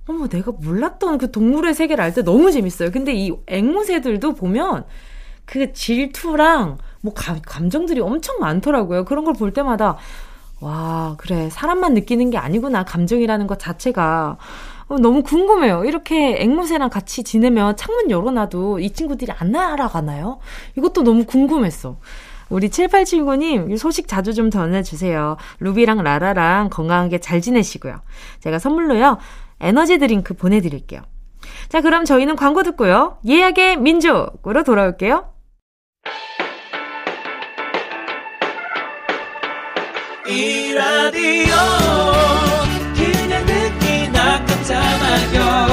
어머, 0.09 0.27
내가 0.27 0.51
몰랐던 0.51 1.19
그 1.19 1.29
동물의 1.31 1.73
세계를 1.75 2.03
알 2.03 2.13
때 2.13 2.23
너무 2.23 2.51
재밌어요. 2.51 2.89
근데 2.91 3.13
이 3.13 3.31
앵무새들도 3.45 4.33
보면 4.33 4.85
그 5.45 5.71
질투랑 5.71 6.79
뭐 7.01 7.13
감, 7.13 7.39
감정들이 7.43 8.01
엄청 8.01 8.39
많더라고요. 8.39 9.05
그런 9.05 9.23
걸 9.23 9.33
볼 9.35 9.53
때마다, 9.53 9.97
와, 10.61 11.15
그래. 11.19 11.49
사람만 11.51 11.93
느끼는 11.93 12.31
게 12.31 12.37
아니구나. 12.39 12.83
감정이라는 12.85 13.45
것 13.47 13.59
자체가. 13.59 14.37
어, 14.87 14.97
너무 14.97 15.21
궁금해요. 15.21 15.85
이렇게 15.85 16.37
앵무새랑 16.41 16.89
같이 16.89 17.23
지내면 17.23 17.77
창문 17.77 18.09
열어놔도 18.09 18.79
이 18.79 18.89
친구들이 18.91 19.31
안 19.37 19.51
날아가나요? 19.51 20.39
이것도 20.75 21.03
너무 21.03 21.25
궁금했어. 21.25 21.97
우리 22.49 22.69
7879님, 22.69 23.77
소식 23.77 24.07
자주 24.07 24.33
좀 24.33 24.49
전해주세요. 24.49 25.37
루비랑 25.59 26.01
라라랑 26.03 26.69
건강하게 26.71 27.19
잘 27.19 27.41
지내시고요. 27.41 28.01
제가 28.39 28.57
선물로요, 28.57 29.19
에너지 29.61 29.97
드링크 29.97 30.33
보내드릴게요. 30.33 31.01
자, 31.69 31.81
그럼 31.81 32.05
저희는 32.05 32.35
광고 32.35 32.63
듣고요. 32.63 33.17
예약의 33.27 33.77
민족으로 33.77 34.63
돌아올게요. 34.63 35.25
이 40.27 40.73
라디오 40.73 41.55
그냥 42.95 43.45
듣기나 43.47 44.45
깜짝마요 44.45 45.67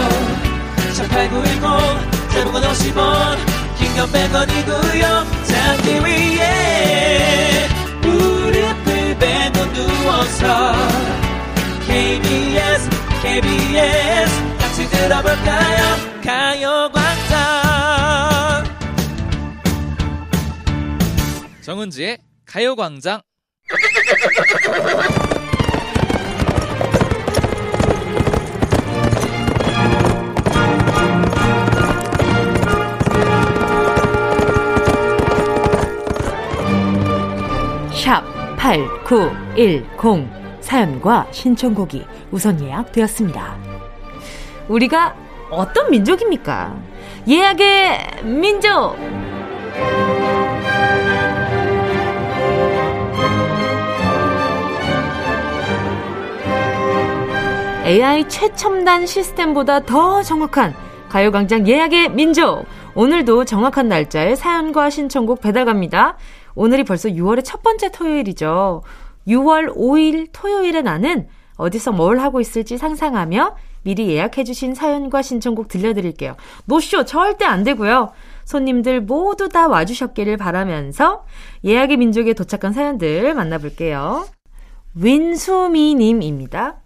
18910 0.94 2.31
대목원 2.33 2.62
50원 2.62 3.37
긴건 3.79 4.09
100원이고요 4.09 5.03
잠기 5.44 6.01
위에 6.03 7.68
무릎을 8.01 9.18
베고 9.18 9.72
누워서 9.75 10.72
KBS. 13.37 14.31
같이 14.59 14.88
들어볼까요? 14.88 15.83
가요광장. 16.25 17.37
정은지의 21.61 22.16
가요광장. 22.46 23.20
샵 37.92 38.25
8910 38.57 40.27
사연과 40.62 41.29
신청곡이 41.31 42.05
우선 42.37 42.62
예약되었습니다. 42.62 43.57
우리가 44.68 45.16
어떤 45.49 45.90
민족입니까? 45.90 46.77
예약의 47.27 48.25
민족! 48.25 48.94
AI 57.87 58.29
최첨단 58.29 59.07
시스템보다 59.07 59.81
더 59.81 60.22
정확한 60.22 60.75
가요광장 61.09 61.66
예약의 61.66 62.11
민족! 62.11 62.66
오늘도 62.94 63.46
정확한 63.46 63.88
날짜에 63.88 64.35
사연과 64.35 64.90
신청곡 64.90 65.40
배달 65.40 65.64
갑니다. 65.64 66.18
오늘이 66.55 66.85
벌써 66.85 67.09
6월의 67.09 67.44
첫 67.46 67.62
번째 67.62 67.90
토요일이죠. 67.90 68.83
6월 69.27 69.75
5일 69.75 70.29
토요일에 70.33 70.83
나는 70.83 71.29
어디서 71.57 71.92
뭘 71.92 72.19
하고 72.19 72.40
있을지 72.40 72.79
상상하며 72.79 73.57
미리 73.83 74.09
예약해주신 74.09 74.75
사연과 74.75 75.23
신청곡 75.23 75.69
들려드릴게요. 75.69 76.37
노쇼 76.64 77.05
절대 77.05 77.45
안 77.45 77.64
되고요. 77.64 78.12
손님들 78.45 79.01
모두 79.01 79.49
다 79.49 79.69
와주셨기를 79.69 80.37
바라면서 80.37 81.25
예약의 81.64 81.97
민족에 81.97 82.33
도착한 82.33 82.73
사연들 82.73 83.35
만나볼게요. 83.35 84.27
윈수미님입니다. 84.95 86.77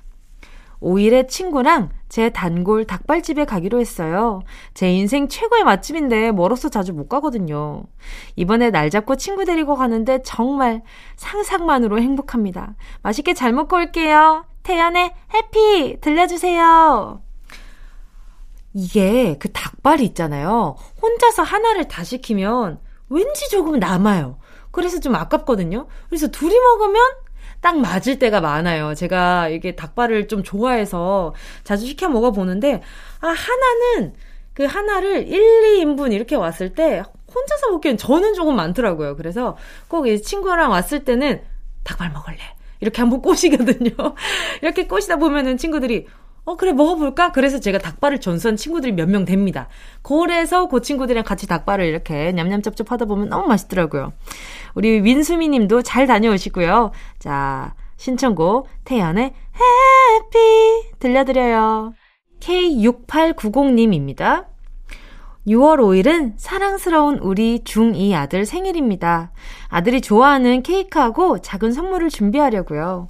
5일에 0.81 1.29
친구랑 1.29 1.91
제 2.09 2.31
단골 2.31 2.87
닭발집에 2.87 3.45
가기로 3.45 3.81
했어요. 3.81 4.43
제 4.75 4.91
인생 4.91 5.29
최고의 5.29 5.63
맛집인데 5.65 6.33
멀어서 6.33 6.69
자주 6.69 6.93
못 6.93 7.09
가거든요. 7.09 7.85
이번에 8.37 8.71
날 8.71 8.91
잡고 8.91 9.17
친구 9.17 9.45
데리고 9.45 9.77
가는데 9.77 10.23
정말 10.23 10.83
상상만으로 11.17 12.01
행복합니다. 12.01 12.75
맛있게 13.03 13.35
잘 13.35 13.53
먹고 13.53 13.77
올게요. 13.77 14.45
태연의 14.71 15.13
해피 15.35 16.01
들려주세요. 16.01 17.21
이게 18.73 19.37
그 19.41 19.51
닭발이 19.51 20.05
있잖아요. 20.07 20.77
혼자서 21.03 21.43
하나를 21.43 21.89
다 21.89 22.05
시키면 22.05 22.79
왠지 23.09 23.49
조금 23.51 23.81
남아요. 23.81 24.39
그래서 24.71 25.01
좀 25.01 25.17
아깝거든요. 25.17 25.89
그래서 26.09 26.29
둘이 26.29 26.55
먹으면 26.57 27.03
딱 27.61 27.79
맞을 27.81 28.21
때가 28.21 28.41
많아요. 28.41 28.95
제가 28.95 29.49
이게 29.49 29.75
닭발을 29.75 30.29
좀 30.29 30.45
좋아해서 30.45 31.35
자주 31.65 31.87
시켜 31.87 32.09
먹어보는데, 32.09 32.81
아, 33.21 33.27
하나는, 33.27 34.15
그 34.55 34.65
하나를 34.65 35.27
1, 35.27 35.81
2인분 35.85 36.13
이렇게 36.13 36.37
왔을 36.37 36.75
때, 36.75 37.03
혼자서 37.35 37.71
먹기엔 37.73 37.97
저는 37.99 38.35
조금 38.35 38.55
많더라고요. 38.55 39.17
그래서 39.17 39.57
꼭 39.89 40.07
이 40.07 40.23
친구랑 40.23 40.71
왔을 40.71 41.05
때는 41.05 41.43
닭발 41.83 42.13
먹을래. 42.13 42.39
이렇게 42.81 43.01
한번 43.03 43.21
꼬시거든요. 43.23 43.91
이렇게 44.63 44.87
꼬시다 44.87 45.17
보면은 45.17 45.57
친구들이, 45.57 46.07
어, 46.45 46.57
그래, 46.57 46.73
먹어볼까? 46.73 47.33
그래서 47.33 47.61
제가 47.61 47.79
닭발을 47.79 48.21
전수한 48.21 48.57
친구들이 48.57 48.93
몇 48.93 49.09
명 49.09 49.25
됩니다. 49.25 49.69
그래서 50.03 50.69
그 50.69 50.81
친구들이랑 50.81 51.25
같이 51.25 51.47
닭발을 51.47 51.85
이렇게 51.85 52.33
냠냠쩝쩝 52.33 52.91
하다 52.91 53.05
보면 53.05 53.29
너무 53.29 53.47
맛있더라고요. 53.47 54.13
우리 54.75 55.01
민수미 55.01 55.49
님도 55.49 55.83
잘 55.83 56.07
다녀오시고요. 56.07 56.93
자, 57.19 57.75
신청곡 57.97 58.69
태연의 58.85 59.35
해피 59.55 60.91
들려드려요. 60.99 61.93
K6890님입니다. 62.41 64.47
6월 65.47 65.79
5일은 65.79 66.35
사랑스러운 66.37 67.19
우리 67.19 67.61
중2 67.65 68.15
아들 68.15 68.45
생일입니다. 68.45 69.33
아들이 69.69 70.01
좋아하는 70.01 70.63
케이크하고 70.63 71.39
작은 71.41 71.73
선물을 71.73 72.11
준비하려고요. 72.11 73.09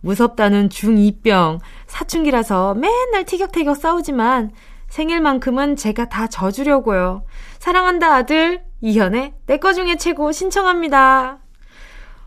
무섭다는 0.00 0.68
중2병, 0.68 1.60
사춘기라서 1.86 2.74
맨날 2.74 3.24
티격태격 3.24 3.76
싸우지만 3.76 4.50
생일만큼은 4.88 5.76
제가 5.76 6.08
다 6.08 6.26
져주려고요. 6.26 7.24
사랑한다 7.58 8.14
아들, 8.14 8.62
이현의 8.80 9.34
내 9.46 9.58
거 9.58 9.72
중에 9.72 9.96
최고 9.96 10.30
신청합니다. 10.32 11.38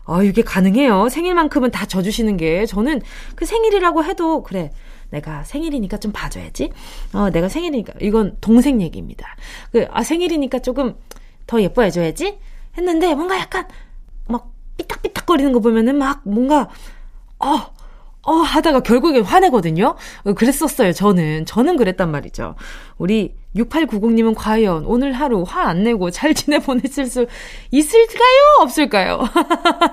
아, 0.04 0.22
이게 0.22 0.42
가능해요. 0.42 1.08
생일만큼은 1.08 1.70
다 1.70 1.86
져주시는 1.86 2.36
게. 2.36 2.66
저는 2.66 3.00
그 3.36 3.46
생일이라고 3.46 4.04
해도, 4.04 4.42
그래. 4.42 4.70
내가 5.12 5.44
생일이니까 5.44 5.98
좀 5.98 6.10
봐줘야지. 6.10 6.70
어, 7.12 7.30
내가 7.30 7.48
생일이니까. 7.48 7.92
이건 8.00 8.36
동생 8.40 8.80
얘기입니다. 8.80 9.36
그, 9.70 9.86
아, 9.90 10.02
생일이니까 10.02 10.60
조금 10.60 10.96
더 11.46 11.60
예뻐해줘야지? 11.60 12.38
했는데, 12.76 13.14
뭔가 13.14 13.38
약간, 13.38 13.68
막, 14.26 14.50
삐딱삐딱거리는 14.78 15.52
거 15.52 15.60
보면은 15.60 15.96
막, 15.98 16.22
뭔가, 16.24 16.68
어, 17.38 17.72
어, 18.22 18.32
하다가 18.32 18.80
결국에 18.80 19.20
화내거든요? 19.20 19.96
어, 20.24 20.32
그랬었어요, 20.32 20.92
저는. 20.92 21.44
저는 21.44 21.76
그랬단 21.76 22.10
말이죠. 22.10 22.54
우리 22.96 23.34
6890님은 23.56 24.34
과연 24.36 24.84
오늘 24.86 25.12
하루 25.12 25.42
화 25.46 25.62
안 25.68 25.84
내고 25.84 26.10
잘 26.10 26.34
지내보냈을 26.34 27.06
수 27.06 27.26
있을까요? 27.70 28.60
없을까요? 28.60 29.20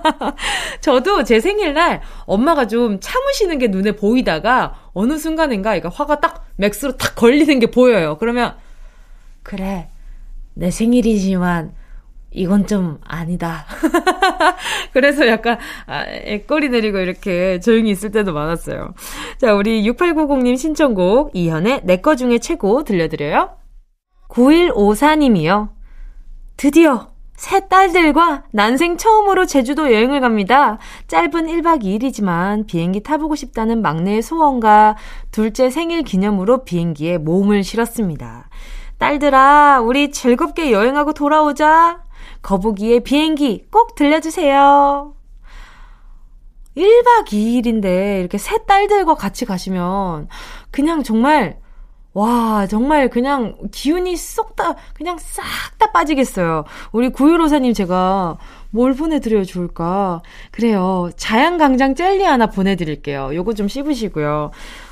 저도 0.82 1.24
제 1.24 1.40
생일날 1.40 2.02
엄마가 2.26 2.68
좀 2.68 3.00
참으시는 3.00 3.58
게 3.60 3.68
눈에 3.68 3.94
보이다가 3.94 4.90
어느 4.94 5.18
순간인가 5.18 5.72
그러니까 5.72 5.90
화가 5.90 6.20
딱 6.20 6.46
맥스로 6.56 6.98
탁 6.98 7.16
걸리는 7.16 7.60
게 7.60 7.68
보여요. 7.68 8.18
그러면, 8.20 8.56
그래. 9.44 9.90
내 10.54 10.72
생일이지만 10.72 11.74
이건 12.32 12.68
좀 12.68 13.00
아니다. 13.06 13.66
그래서 14.94 15.28
약간 15.28 15.58
아, 15.88 16.04
애꼬리 16.06 16.70
내리고 16.70 17.00
이렇게 17.00 17.60
조용히 17.60 17.92
있을 17.92 18.12
때도 18.12 18.34
많았어요. 18.34 18.94
자, 19.40 19.54
우리 19.56 19.84
6890님 19.84 20.58
신청곡 20.58 21.32
이현의 21.34 21.82
내 21.86 22.02
거 22.02 22.16
중에 22.16 22.38
최고 22.40 22.84
들려드려요. 22.84 23.50
9154님이요. 24.30 25.70
드디어 26.56 27.10
새 27.36 27.68
딸들과 27.70 28.44
난생 28.52 28.98
처음으로 28.98 29.46
제주도 29.46 29.94
여행을 29.94 30.20
갑니다. 30.20 30.78
짧은 31.08 31.48
1박 31.48 31.84
2일이지만 31.84 32.68
비행기 32.68 33.02
타보고 33.02 33.36
싶다는 33.36 33.82
막내의 33.82 34.22
소원과 34.22 34.98
둘째 35.32 35.70
생일 35.70 36.04
기념으로 36.04 36.66
비행기에 36.66 37.18
몸을 37.18 37.64
실었습니다. 37.64 38.50
딸들아, 38.98 39.80
우리 39.82 40.12
즐겁게 40.12 40.74
여행하고 40.74 41.14
돌아오자. 41.14 42.04
거북이의 42.42 43.02
비행기 43.02 43.68
꼭 43.72 43.96
들려주세요. 43.96 45.14
1박 46.78 47.26
2일인데 47.28 48.20
이렇게 48.20 48.38
새 48.38 48.58
딸들과 48.66 49.16
같이 49.16 49.46
가시면 49.46 50.30
그냥 50.72 51.04
정말 51.04 51.60
와, 52.14 52.66
정말 52.68 53.10
그냥 53.10 53.56
기운이 53.72 54.16
쏙 54.18 54.56
다, 54.56 54.76
그냥 54.94 55.18
싹 55.20 55.44
다 55.78 55.92
빠지겠어요. 55.92 56.66
우리 56.92 57.10
구유로사님 57.10 57.74
제가 57.74 58.38
뭘 58.72 58.94
보내드려야 58.94 59.44
좋을까? 59.44 60.22
그래요. 60.52 61.10
자양강장 61.16 61.96
젤리 61.96 62.24
하나 62.24 62.48
보내드릴게요. 62.48 63.34
요거 63.34 63.54
좀 63.54 63.68
씹으시고요. 63.68 64.52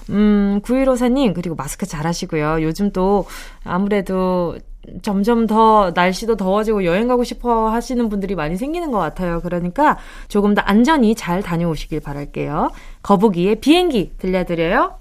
음, 0.10 0.62
구유로사님, 0.64 1.34
그리고 1.34 1.56
마스크 1.56 1.86
잘 1.86 2.06
하시고요. 2.06 2.62
요즘 2.62 2.92
또 2.92 3.26
아무래도 3.64 4.58
점점 5.02 5.48
더 5.48 5.92
날씨도 5.94 6.38
더워지고 6.38 6.86
여행 6.86 7.08
가고 7.08 7.24
싶어 7.24 7.70
하시는 7.70 8.08
분들이 8.10 8.36
많이 8.36 8.56
생기는 8.56 8.92
것 8.92 9.00
같아요. 9.00 9.42
그러니까 9.42 9.98
조금 10.28 10.54
더 10.54 10.62
안전히 10.62 11.14
잘 11.16 11.44
다녀오시길 11.44 12.00
바랄게요. 12.00 12.72
거북이의 13.04 13.60
비행기 13.60 14.14
들려드려요. 14.18 15.00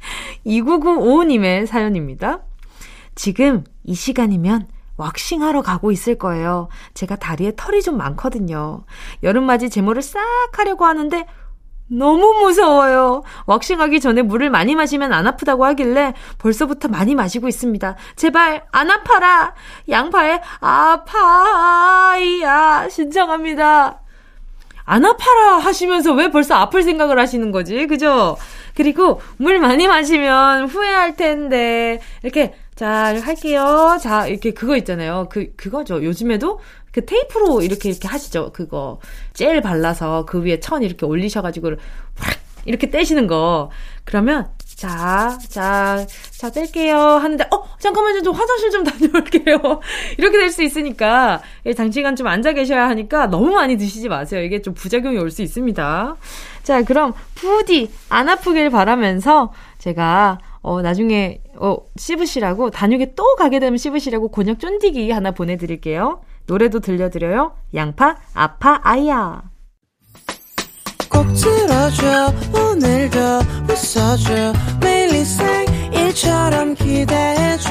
2995님의 0.46 1.66
사연입니다. 1.66 2.40
지금 3.14 3.64
이 3.84 3.94
시간이면 3.94 4.66
왁싱하러 4.96 5.62
가고 5.62 5.90
있을 5.90 6.16
거예요. 6.16 6.68
제가 6.94 7.16
다리에 7.16 7.52
털이 7.56 7.82
좀 7.82 7.96
많거든요. 7.96 8.84
여름맞이 9.22 9.70
제모를 9.70 10.02
싹 10.02 10.20
하려고 10.52 10.84
하는데 10.84 11.26
너무 11.90 12.32
무서워요. 12.40 13.22
왁싱하기 13.46 14.00
전에 14.00 14.22
물을 14.22 14.48
많이 14.48 14.74
마시면 14.76 15.12
안 15.12 15.26
아프다고 15.26 15.64
하길래 15.66 16.14
벌써부터 16.38 16.88
많이 16.88 17.14
마시고 17.14 17.48
있습니다. 17.48 17.96
제발 18.16 18.64
안 18.70 18.90
아파라. 18.90 19.54
양파에 19.88 20.40
아파야 20.60 21.28
신청합니다. 22.88 24.00
안 24.84 25.04
아파라 25.04 25.58
하시면서 25.58 26.12
왜 26.14 26.30
벌써 26.30 26.54
아플 26.56 26.82
생각을 26.82 27.18
하시는 27.18 27.50
거지? 27.52 27.86
그죠? 27.86 28.36
그리고 28.74 29.20
물 29.36 29.58
많이 29.58 29.86
마시면 29.86 30.66
후회할 30.66 31.16
텐데 31.16 32.00
이렇게 32.22 32.54
자 32.74 33.14
할게요. 33.20 33.98
자 34.00 34.26
이렇게 34.26 34.52
그거 34.52 34.76
있잖아요. 34.78 35.28
그 35.30 35.52
그거죠. 35.56 36.02
요즘에도 36.02 36.60
그 36.92 37.04
테이프로 37.04 37.62
이렇게 37.62 37.88
이렇게 37.90 38.08
하시죠. 38.08 38.52
그거 38.52 38.98
젤 39.32 39.60
발라서 39.60 40.24
그 40.26 40.42
위에 40.42 40.60
천 40.60 40.82
이렇게 40.82 41.06
올리셔가지고 41.06 41.70
확 42.16 42.36
이렇게 42.66 42.90
떼시는 42.90 43.26
거. 43.26 43.70
그러면 44.04 44.50
자, 44.76 45.36
자, 45.50 46.06
자, 46.30 46.50
뗄게요. 46.50 46.96
하는데, 46.96 47.44
어, 47.52 47.64
잠깐만요. 47.78 48.22
좀 48.22 48.34
화장실 48.34 48.70
좀 48.70 48.82
다녀올게요. 48.84 49.80
이렇게 50.16 50.38
될 50.38 50.50
수 50.50 50.62
있으니까, 50.62 51.42
예, 51.66 51.74
장시간 51.74 52.16
좀 52.16 52.26
앉아 52.26 52.54
계셔야 52.54 52.88
하니까 52.88 53.26
너무 53.26 53.50
많이 53.52 53.76
드시지 53.76 54.08
마세요. 54.08 54.42
이게 54.42 54.62
좀 54.62 54.72
부작용이 54.72 55.18
올 55.18 55.30
수 55.30 55.42
있습니다. 55.42 56.16
자, 56.62 56.82
그럼 56.84 57.12
부디 57.34 57.90
안 58.08 58.30
아프길 58.30 58.70
바라면서 58.70 59.52
제가, 59.76 60.38
어, 60.62 60.80
나중에, 60.80 61.42
어, 61.56 61.76
씹으시라고, 61.96 62.70
다육에 62.70 63.12
또 63.14 63.34
가게 63.36 63.58
되면 63.58 63.76
씹으시라고 63.76 64.28
곤약 64.28 64.60
쫀디기 64.60 65.10
하나 65.10 65.32
보내드릴게요. 65.32 66.22
노래도 66.50 66.80
들려드려요. 66.80 67.54
양파, 67.74 68.16
아파, 68.34 68.80
아야. 68.82 69.40
꼭 71.08 71.32
들어줘 71.32 72.34
오늘도 72.52 73.18
웃어줘 73.68 74.52
매일 74.80 75.14
일상일처럼 75.14 76.74
기대해줘 76.74 77.70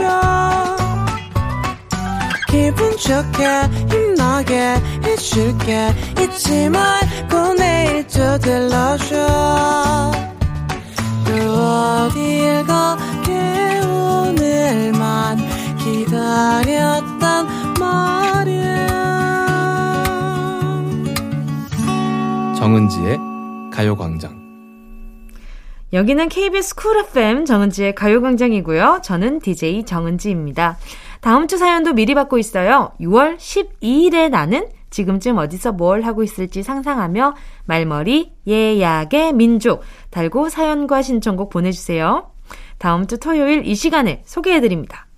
기분 2.48 2.96
좋게 2.96 3.64
힘나게 3.90 4.76
해줄게 5.04 5.94
잊지 6.18 6.70
말고 6.70 7.56
내일 7.56 8.08
또 8.08 8.38
들러줘 8.38 10.12
또 11.26 11.34
어딜 11.34 12.66
가게 12.66 13.82
오늘만 13.86 15.38
기다렸단 15.80 17.59
말이야 17.80 18.88
정은지의 22.58 23.18
가요광장. 23.72 24.40
여기는 25.92 26.30
KBS 26.30 26.76
쿨 26.76 26.98
FM 26.98 27.46
정은지의 27.46 27.96
가요광장이고요. 27.96 29.00
저는 29.04 29.40
DJ 29.40 29.86
정은지입니다. 29.86 30.78
다음 31.22 31.48
주 31.48 31.58
사연도 31.58 31.94
미리 31.94 32.14
받고 32.14 32.38
있어요. 32.38 32.92
6월 33.00 33.38
12일에 33.38 34.30
나는 34.30 34.68
지금쯤 34.92 35.38
어디서 35.38 35.72
뭘 35.72 36.02
하고 36.02 36.24
있을지 36.24 36.62
상상하며 36.64 37.36
말머리 37.66 38.34
예약의 38.48 39.34
민족 39.34 39.82
달고 40.12 40.50
사연과 40.50 41.02
신청곡 41.02 41.50
보내주세요. 41.50 42.32
다음 42.78 43.08
주 43.08 43.18
토요일 43.20 43.66
이 43.66 43.76
시간에 43.76 44.22
소개해드립니다. 44.26 45.09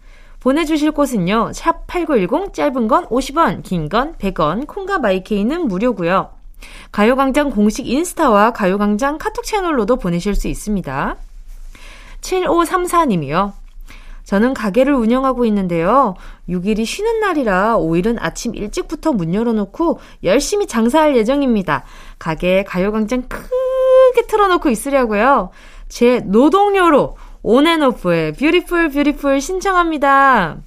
보내주실 0.41 0.91
곳은요. 0.91 1.51
샵 1.53 1.87
8910 1.87 2.53
짧은 2.53 2.87
건 2.87 3.05
50원 3.07 3.63
긴 3.63 3.87
건 3.89 4.15
100원 4.15 4.67
콩과 4.67 4.99
마이케이는 4.99 5.67
무료고요. 5.67 6.31
가요광장 6.91 7.51
공식 7.51 7.87
인스타와 7.87 8.51
가요광장 8.51 9.17
카톡 9.17 9.45
채널로도 9.45 9.95
보내실 9.97 10.35
수 10.35 10.47
있습니다. 10.47 11.15
7534님이요. 12.21 13.53
저는 14.23 14.53
가게를 14.53 14.93
운영하고 14.93 15.45
있는데요. 15.45 16.15
6일이 16.47 16.85
쉬는 16.85 17.19
날이라 17.19 17.77
5일은 17.77 18.17
아침 18.19 18.55
일찍부터 18.55 19.13
문 19.13 19.33
열어놓고 19.33 19.99
열심히 20.23 20.67
장사할 20.67 21.15
예정입니다. 21.17 21.83
가게에 22.19 22.63
가요광장 22.63 23.23
크게 23.27 24.27
틀어놓고 24.27 24.69
있으려고요. 24.69 25.49
제 25.89 26.19
노동요로 26.19 27.17
온앤오프의 27.43 28.33
Beautiful 28.33 28.89
Beautiful 28.89 29.41
신청합니다. 29.41 30.57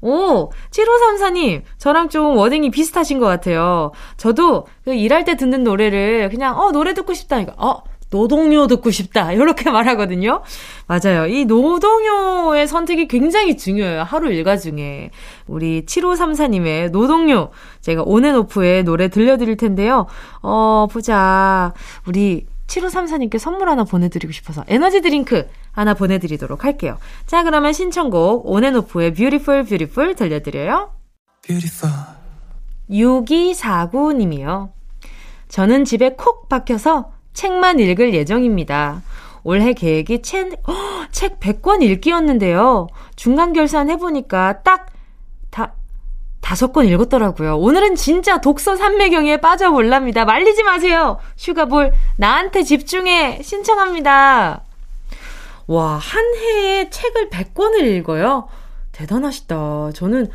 오, 0.00 0.50
7534님, 0.70 1.62
저랑 1.78 2.08
좀 2.08 2.36
wording이 2.36 2.70
비슷하신 2.70 3.18
것 3.18 3.26
같아요. 3.26 3.90
저도 4.16 4.66
그 4.84 4.94
일할 4.94 5.24
때 5.24 5.36
듣는 5.36 5.64
노래를 5.64 6.28
그냥, 6.30 6.58
어, 6.58 6.70
노래 6.70 6.94
듣고 6.94 7.14
싶다. 7.14 7.40
이거, 7.40 7.52
어, 7.56 7.82
노동요 8.10 8.66
듣고 8.68 8.90
싶다. 8.90 9.32
이렇게 9.34 9.70
말하거든요. 9.70 10.42
맞아요. 10.86 11.26
이 11.26 11.44
노동요의 11.44 12.66
선택이 12.66 13.08
굉장히 13.08 13.56
중요해요. 13.56 14.02
하루 14.02 14.32
일과 14.32 14.56
중에. 14.56 15.10
우리 15.46 15.84
7534님의 15.84 16.90
노동요. 16.90 17.50
제가 17.80 18.02
온앤오프의 18.06 18.84
노래 18.84 19.08
들려드릴 19.08 19.56
텐데요. 19.56 20.06
어, 20.42 20.86
보자. 20.90 21.74
우리 22.06 22.46
7534님께 22.68 23.38
선물 23.38 23.68
하나 23.68 23.82
보내드리고 23.84 24.32
싶어서 24.32 24.64
에너지 24.68 25.00
드링크 25.00 25.48
하나 25.72 25.94
보내드리도록 25.94 26.64
할게요. 26.64 26.98
자, 27.26 27.42
그러면 27.42 27.72
신청곡 27.72 28.46
온앤오프의 28.46 29.14
Beautiful 29.14 29.64
Beautiful 29.64 30.14
들려드려요. 30.14 30.92
Beautiful. 31.42 31.94
6249님이요. 32.90 34.70
저는 35.48 35.84
집에 35.84 36.14
콕 36.14 36.48
박혀서 36.48 37.12
책만 37.32 37.80
읽을 37.80 38.14
예정입니다. 38.14 39.02
올해 39.44 39.72
계획이 39.72 40.22
책, 40.22 40.52
어, 40.68 40.74
책 41.10 41.40
100권 41.40 41.82
읽기였는데요. 41.82 42.88
중간 43.16 43.52
결산 43.52 43.88
해보니까 43.88 44.62
딱, 44.62 44.90
다, 46.40 46.48
다섯 46.48 46.72
권 46.72 46.86
읽었더라고요. 46.86 47.58
오늘은 47.58 47.94
진짜 47.94 48.40
독서 48.40 48.76
산매경에 48.76 49.38
빠져볼랍니다. 49.38 50.24
말리지 50.24 50.62
마세요. 50.62 51.18
슈가볼 51.36 51.92
나한테 52.16 52.62
집중해 52.62 53.40
신청합니다. 53.42 54.62
와, 55.66 55.96
한 55.96 56.24
해에 56.34 56.88
책을 56.88 57.28
100권을 57.28 57.84
읽어요? 57.98 58.48
대단하시다. 58.92 59.90
저는 59.94 60.28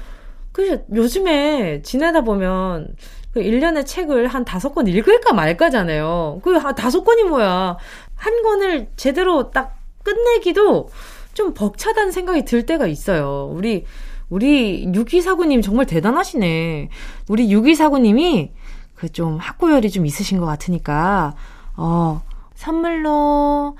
그 0.51 0.83
요즘에 0.93 1.81
지내다 1.81 2.21
보면 2.21 2.95
그 3.33 3.41
1년에 3.41 3.85
책을 3.85 4.27
한 4.27 4.45
다섯 4.45 4.73
권 4.73 4.87
읽을까 4.87 5.33
말까잖아요. 5.33 6.41
그 6.43 6.59
다섯 6.75 7.03
권이 7.03 7.23
뭐야. 7.23 7.77
한 8.15 8.41
권을 8.43 8.87
제대로 8.95 9.49
딱 9.49 9.75
끝내기도 10.03 10.89
좀 11.33 11.53
벅차다는 11.55 12.11
생각이 12.11 12.45
들 12.45 12.65
때가 12.67 12.85
있어요. 12.85 13.49
우리, 13.51 13.85
우리 14.33 14.85
6249님 14.87 15.61
정말 15.63 15.85
대단하시네. 15.85 16.89
우리 17.29 17.47
6249님이 17.47 18.49
그 18.95 19.09
좀 19.11 19.37
학구열이 19.37 19.91
좀 19.91 20.05
있으신 20.05 20.39
것 20.39 20.45
같으니까, 20.45 21.35
어, 21.75 22.21
선물로 22.55 23.75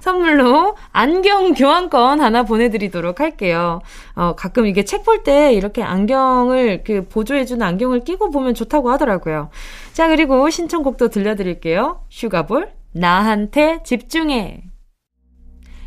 선물로 0.00 0.76
안경 0.92 1.52
교환권 1.54 2.20
하나 2.20 2.42
보내드리도록 2.42 3.20
할게요. 3.20 3.80
어, 4.16 4.34
가끔 4.34 4.66
이게 4.66 4.84
책 4.84 5.04
볼 5.04 5.22
때 5.22 5.54
이렇게 5.54 5.84
안경을 5.84 6.82
그 6.84 7.06
보조해주는 7.08 7.64
안경을 7.64 8.00
끼고 8.00 8.30
보면 8.30 8.54
좋다고 8.54 8.90
하더라고요. 8.90 9.50
자, 9.92 10.08
그리고 10.08 10.50
신청곡도 10.50 11.10
들려드릴게요. 11.10 12.00
슈가볼, 12.08 12.72
나한테 12.92 13.82
집중해. 13.84 14.64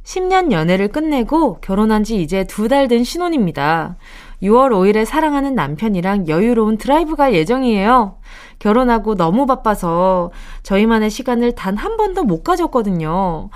10년 0.03 0.51
연애를 0.51 0.89
끝내고 0.89 1.59
결혼한 1.61 2.03
지 2.03 2.21
이제 2.21 2.43
두 2.43 2.67
달 2.67 2.87
된 2.87 3.03
신혼입니다. 3.03 3.95
6월 4.41 4.71
5일에 4.71 5.05
사랑하는 5.05 5.55
남편이랑 5.55 6.27
여유로운 6.27 6.77
드라이브 6.77 7.15
갈 7.15 7.33
예정이에요. 7.33 8.17
결혼하고 8.59 9.15
너무 9.15 9.45
바빠서 9.45 10.31
저희만의 10.63 11.09
시간을 11.09 11.53
단 11.55 11.77
한 11.77 11.95
번도 11.97 12.23
못 12.23 12.43
가졌거든요. 12.43 13.49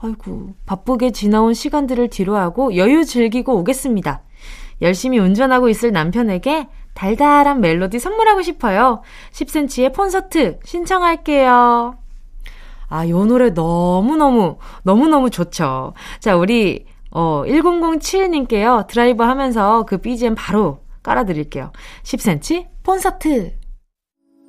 아이고, 0.00 0.54
바쁘게 0.66 1.10
지나온 1.10 1.54
시간들을 1.54 2.08
뒤로하고 2.08 2.76
여유 2.76 3.04
즐기고 3.04 3.56
오겠습니다. 3.58 4.22
열심히 4.80 5.18
운전하고 5.18 5.68
있을 5.68 5.90
남편에게 5.90 6.68
달달한 6.94 7.60
멜로디 7.60 7.98
선물하고 7.98 8.42
싶어요. 8.42 9.02
10cm의 9.32 9.92
콘서트 9.94 10.60
신청할게요. 10.64 11.96
아, 12.88 13.08
요 13.08 13.24
노래 13.24 13.50
너무너무, 13.50 14.58
너무너무 14.82 15.30
좋죠. 15.30 15.92
자, 16.20 16.36
우리, 16.36 16.86
어, 17.10 17.42
1007님께요. 17.46 18.86
드라이브 18.86 19.22
하면서 19.24 19.84
그 19.84 19.98
BGM 19.98 20.34
바로 20.36 20.80
깔아드릴게요. 21.02 21.72
10cm 22.02 22.66
콘서트. 22.84 23.52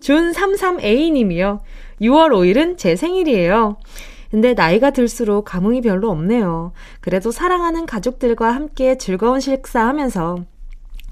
준33A님이요. 0.01 1.59
6월 2.01 2.29
5일은 2.31 2.77
제 2.77 2.95
생일이에요. 2.95 3.77
근데 4.31 4.53
나이가 4.53 4.91
들수록 4.91 5.45
감흥이 5.45 5.81
별로 5.81 6.09
없네요. 6.11 6.71
그래도 7.01 7.31
사랑하는 7.31 7.85
가족들과 7.85 8.51
함께 8.53 8.97
즐거운 8.97 9.39
식사하면서 9.39 10.45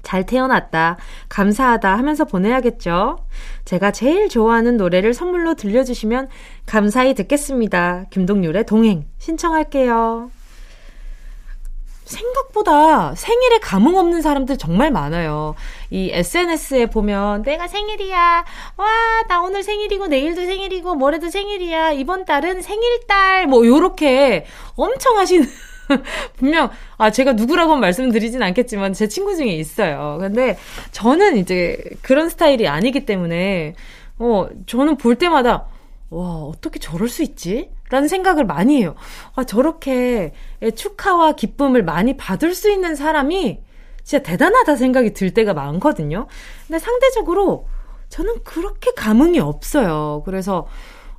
잘 0.02 0.24
태어났다, 0.26 0.96
감사하다 1.28 1.96
하면서 1.96 2.24
보내야겠죠? 2.24 3.18
제가 3.64 3.90
제일 3.90 4.28
좋아하는 4.28 4.76
노래를 4.76 5.14
선물로 5.14 5.54
들려주시면 5.54 6.28
감사히 6.66 7.14
듣겠습니다. 7.14 8.04
김동률의 8.10 8.66
동행 8.66 9.04
신청할게요. 9.18 10.30
생각보다 12.08 13.14
생일에 13.14 13.58
감흥 13.58 13.96
없는 13.96 14.22
사람들 14.22 14.56
정말 14.56 14.90
많아요. 14.90 15.54
이 15.90 16.10
SNS에 16.12 16.86
보면 16.86 17.42
내가 17.42 17.68
생일이야. 17.68 18.44
와, 18.76 18.86
나 19.28 19.42
오늘 19.42 19.62
생일이고 19.62 20.06
내일도 20.06 20.40
생일이고 20.40 20.94
모레도 20.94 21.28
생일이야. 21.28 21.92
이번 21.92 22.24
달은 22.24 22.62
생일달 22.62 23.46
뭐 23.46 23.66
요렇게 23.66 24.46
엄청 24.76 25.18
하시는 25.18 25.46
분명 26.36 26.70
아 26.96 27.10
제가 27.10 27.32
누구라고는 27.32 27.80
말씀드리진 27.80 28.42
않겠지만 28.42 28.92
제 28.92 29.08
친구 29.08 29.36
중에 29.36 29.48
있어요. 29.48 30.18
근데 30.20 30.58
저는 30.92 31.38
이제 31.38 31.78
그런 32.02 32.28
스타일이 32.28 32.68
아니기 32.68 33.06
때문에 33.06 33.74
어 34.18 34.48
저는 34.66 34.96
볼 34.96 35.16
때마다 35.16 35.66
와 36.10 36.42
어떻게 36.44 36.78
저럴 36.78 37.08
수 37.08 37.22
있지? 37.22 37.70
라는 37.90 38.08
생각을 38.08 38.44
많이 38.44 38.78
해요. 38.78 38.94
아, 39.34 39.44
저렇게 39.44 40.32
축하와 40.74 41.32
기쁨을 41.32 41.82
많이 41.82 42.16
받을 42.16 42.54
수 42.54 42.70
있는 42.70 42.94
사람이 42.94 43.60
진짜 44.04 44.22
대단하다 44.22 44.76
생각이 44.76 45.12
들 45.12 45.32
때가 45.32 45.54
많거든요. 45.54 46.26
근데 46.66 46.78
상대적으로 46.78 47.66
저는 48.08 48.42
그렇게 48.44 48.92
감흥이 48.92 49.38
없어요. 49.38 50.22
그래서, 50.24 50.66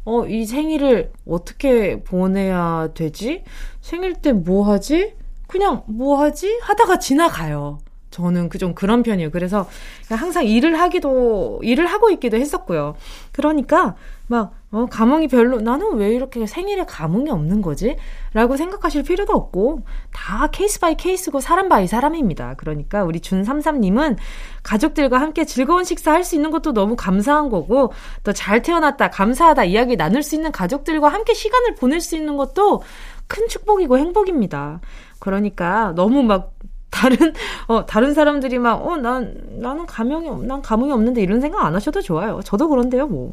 어, 0.09 0.25
이 0.27 0.45
생일을 0.45 1.11
어떻게 1.27 2.01
보내야 2.03 2.89
되지? 2.95 3.43
생일 3.81 4.13
때 4.15 4.33
뭐 4.33 4.63
하지? 4.71 5.13
그냥 5.47 5.83
뭐 5.87 6.19
하지? 6.21 6.57
하다가 6.61 6.99
지나가요. 6.99 7.79
저는 8.11 8.49
그 8.49 8.57
좀 8.57 8.73
그런 8.73 9.03
편이에요. 9.03 9.29
그래서 9.31 9.67
항상 10.09 10.45
일을 10.45 10.79
하기도, 10.79 11.59
일을 11.63 11.85
하고 11.87 12.09
있기도 12.09 12.37
했었고요. 12.37 12.95
그러니까 13.31 13.95
막, 14.27 14.53
어, 14.71 14.85
감흥이 14.85 15.27
별로, 15.29 15.59
나는 15.61 15.95
왜 15.97 16.13
이렇게 16.13 16.45
생일에 16.45 16.85
감흥이 16.85 17.31
없는 17.31 17.61
거지? 17.63 17.97
라고 18.33 18.55
생각하실 18.55 19.01
필요도 19.03 19.33
없고, 19.33 19.81
다 20.13 20.47
case 20.51 20.79
by 20.79 20.95
case고 20.95 21.39
사람 21.39 21.69
by 21.69 21.87
사람입니다. 21.87 22.53
그러니까 22.55 23.03
우리 23.03 23.19
준33님은 23.19 24.17
가족들과 24.61 25.19
함께 25.19 25.43
즐거운 25.45 25.83
식사 25.83 26.11
할 26.13 26.23
수 26.23 26.35
있는 26.35 26.51
것도 26.51 26.73
너무 26.73 26.95
감사한 26.95 27.49
거고, 27.49 27.93
또 28.23 28.31
잘 28.33 28.61
태어났다, 28.61 29.09
감사하다 29.09 29.63
이야기 29.65 29.95
나눌 29.97 30.21
수 30.21 30.35
있는 30.35 30.51
가족들과 30.51 31.09
함께 31.09 31.33
시간을 31.33 31.73
보낼 31.75 31.99
수 31.99 32.15
있는 32.15 32.37
것도 32.37 32.83
큰 33.27 33.47
축복이고 33.47 33.97
행복입니다. 33.97 34.81
그러니까 35.19 35.93
너무 35.95 36.21
막 36.23 36.53
다른 36.89 37.33
어 37.67 37.85
다른 37.85 38.13
사람들이 38.13 38.59
막 38.59 38.81
어 38.85 38.97
난 38.97 39.33
나는 39.59 39.85
감흥이 39.85 40.47
난 40.47 40.61
감흥이 40.61 40.91
없는데 40.91 41.21
이런 41.21 41.39
생각 41.41 41.63
안 41.65 41.75
하셔도 41.75 42.01
좋아요. 42.01 42.41
저도 42.43 42.67
그런데요, 42.69 43.07
뭐. 43.07 43.31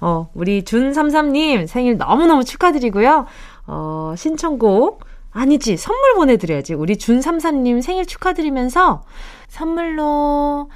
어, 0.00 0.28
우리 0.34 0.62
준33 0.64 1.30
님 1.30 1.66
생일 1.66 1.96
너무너무 1.96 2.44
축하드리고요. 2.44 3.26
어, 3.66 4.14
신청곡, 4.16 5.02
아니지, 5.32 5.76
선물 5.78 6.14
보내 6.14 6.36
드려야지. 6.36 6.74
우리 6.74 6.96
준33 6.96 7.58
님 7.62 7.80
생일 7.80 8.04
축하드리면서 8.06 9.02
선물로 9.48 10.68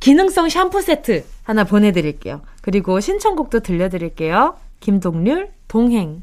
기능성 0.00 0.48
샴푸 0.48 0.80
세트 0.80 1.24
하나 1.42 1.64
보내 1.64 1.92
드릴게요. 1.92 2.40
그리고 2.62 3.00
신청곡도 3.00 3.60
들려 3.60 3.88
드릴게요. 3.88 4.56
김동률, 4.80 5.50
동행. 5.68 6.22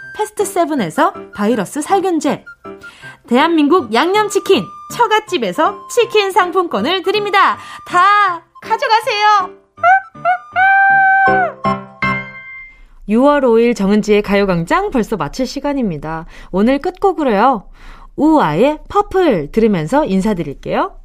패스트 0.15 0.45
세븐에서 0.45 1.13
바이러스 1.35 1.81
살균제 1.81 2.45
대한민국 3.27 3.93
양념치킨 3.93 4.63
처갓집에서 4.95 5.87
치킨 5.89 6.31
상품권을 6.31 7.03
드립니다. 7.03 7.57
다 7.87 8.43
가져가세요. 8.61 9.61
6월 13.09 13.41
5일 13.41 13.75
정은지의 13.75 14.21
가요광장 14.21 14.91
벌써 14.91 15.17
마칠 15.17 15.45
시간입니다. 15.45 16.25
오늘 16.51 16.79
끝곡으로요. 16.79 17.69
우아의 18.15 18.79
Purple 18.87 19.51
들으면서 19.51 20.05
인사드릴게요. 20.05 20.97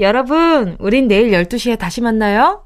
여러분, 0.00 0.76
우린 0.78 1.08
내일 1.08 1.30
12시에 1.30 1.78
다시 1.78 2.00
만나요. 2.00 2.63